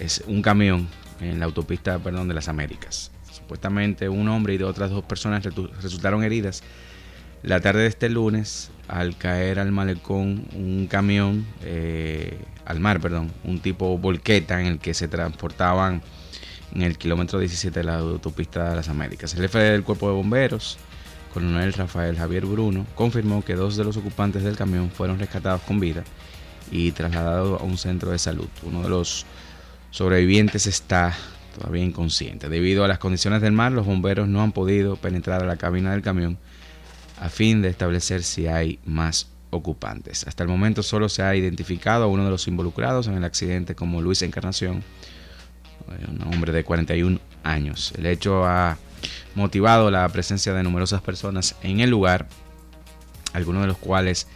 [0.00, 0.88] es un camión
[1.20, 3.10] en la autopista perdón, de las Américas.
[3.30, 5.44] Supuestamente un hombre y de otras dos personas
[5.82, 6.62] resultaron heridas
[7.42, 13.32] la tarde de este lunes al caer al malecón un camión eh, al mar, perdón,
[13.42, 16.02] un tipo volqueta en el que se transportaban
[16.72, 19.34] en el kilómetro 17 de la autopista de las Américas.
[19.34, 20.78] El jefe del cuerpo de bomberos,
[21.34, 25.80] coronel Rafael Javier Bruno, confirmó que dos de los ocupantes del camión fueron rescatados con
[25.80, 26.04] vida
[26.70, 28.48] y trasladados a un centro de salud.
[28.62, 29.26] Uno de los
[29.90, 31.12] sobrevivientes está
[31.58, 32.48] todavía inconsciente.
[32.48, 35.90] Debido a las condiciones del mar, los bomberos no han podido penetrar a la cabina
[35.90, 36.38] del camión
[37.20, 40.26] a fin de establecer si hay más ocupantes.
[40.26, 43.74] Hasta el momento solo se ha identificado a uno de los involucrados en el accidente
[43.74, 44.82] como Luis Encarnación,
[46.08, 47.92] un hombre de 41 años.
[47.96, 48.78] El hecho ha
[49.34, 52.28] motivado la presencia de numerosas personas en el lugar,
[53.32, 54.26] algunos de los cuales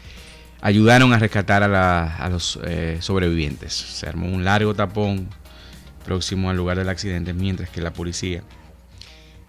[0.60, 3.72] ayudaron a rescatar a, los eh, sobrevivientes.
[3.72, 5.28] Se armó un largo tapón
[6.04, 8.42] próximo al lugar del accidente, mientras que la policía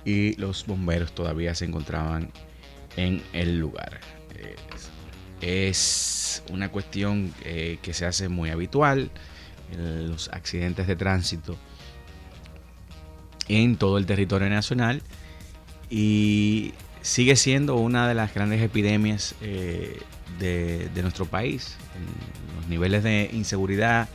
[0.05, 2.31] y los bomberos todavía se encontraban
[2.95, 3.99] en el lugar.
[5.41, 9.09] Es una cuestión eh, que se hace muy habitual,
[9.77, 11.55] los accidentes de tránsito
[13.49, 15.01] en todo el territorio nacional
[15.89, 19.99] y sigue siendo una de las grandes epidemias eh,
[20.39, 21.75] de, nuestro país.
[22.57, 24.07] Los niveles de inseguridad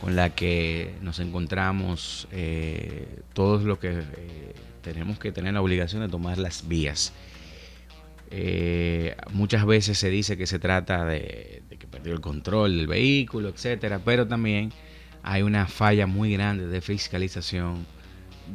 [0.00, 6.02] con la que nos encontramos, eh, todos los que eh, tenemos que tener la obligación
[6.02, 7.12] de tomar las vías.
[9.32, 14.00] Muchas veces se dice que se trata de, que perdió el control del vehículo, etcétera,
[14.04, 14.72] pero también
[15.22, 17.86] hay una falla muy grande de fiscalización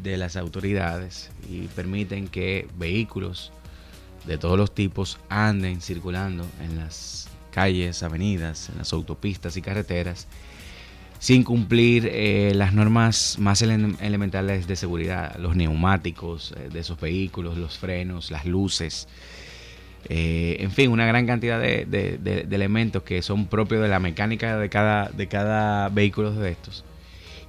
[0.01, 3.51] de las autoridades y permiten que vehículos
[4.25, 10.27] de todos los tipos anden circulando en las calles, avenidas, en las autopistas y carreteras
[11.23, 17.57] sin cumplir eh, las normas más elementales de seguridad, los neumáticos eh, de esos vehículos,
[17.57, 19.07] los frenos, las luces,
[20.09, 24.67] eh, en fin, una gran cantidad de, elementos que son propios de la mecánica de
[24.69, 26.83] cada, de cada vehículo de estos.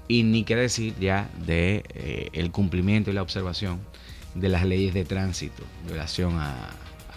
[0.06, 3.80] Y ni qué decir ya de el cumplimiento y la observación
[4.34, 6.70] de las leyes de tránsito en relación a,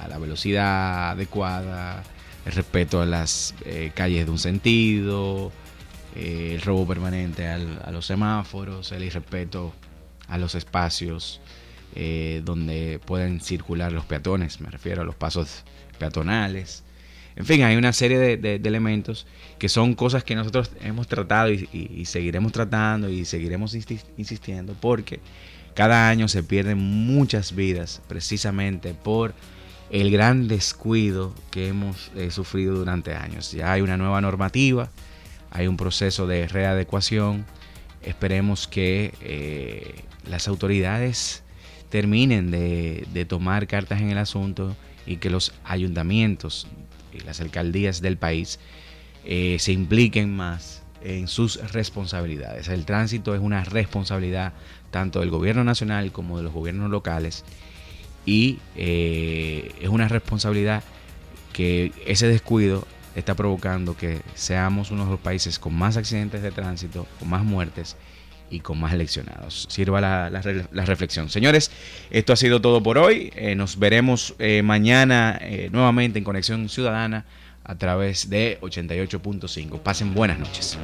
[0.07, 2.03] la velocidad adecuada,
[2.45, 3.55] el respeto a las
[3.95, 5.51] calles de un sentido,
[6.19, 9.71] eh, el robo permanente a los semáforos, el irrespeto
[10.27, 11.41] a los espacios
[11.93, 15.63] eh, donde pueden circular los peatones, me refiero a los pasos
[15.99, 16.83] peatonales.
[17.37, 19.25] En fin, hay una serie de, elementos
[19.57, 23.73] que son cosas que nosotros hemos tratado y, seguiremos tratando y seguiremos
[24.17, 25.19] insistiendo porque
[25.73, 29.33] cada año se pierden muchas vidas precisamente por
[29.91, 33.53] el gran descuido que hemos eh, sufrido durante años.
[33.53, 34.89] Ya hay una nueva normativa
[35.51, 37.45] hay un proceso de readecuación.
[38.03, 41.43] Esperemos que eh, las autoridades
[41.89, 44.75] terminen de, tomar cartas en el asunto
[45.05, 46.67] y que los ayuntamientos
[47.25, 48.59] las alcaldías del país
[49.25, 52.67] eh, se impliquen más en sus responsabilidades.
[52.67, 54.53] El tránsito es una responsabilidad
[54.91, 57.43] tanto del gobierno nacional como de los gobiernos locales
[58.25, 60.83] y eh, es una responsabilidad
[61.53, 66.51] que ese descuido está provocando que seamos uno de los países con más accidentes de
[66.51, 67.95] tránsito, con más muertes
[68.49, 69.67] y con más leccionados.
[69.69, 71.29] Sirva la, reflexión.
[71.29, 71.71] Señores,
[72.09, 73.31] esto ha sido todo por hoy.
[73.35, 77.25] Eh, nos veremos eh, mañana eh, nuevamente en Conexión Ciudadana
[77.63, 79.79] a través de 88.5.
[79.79, 80.77] Pasen buenas noches.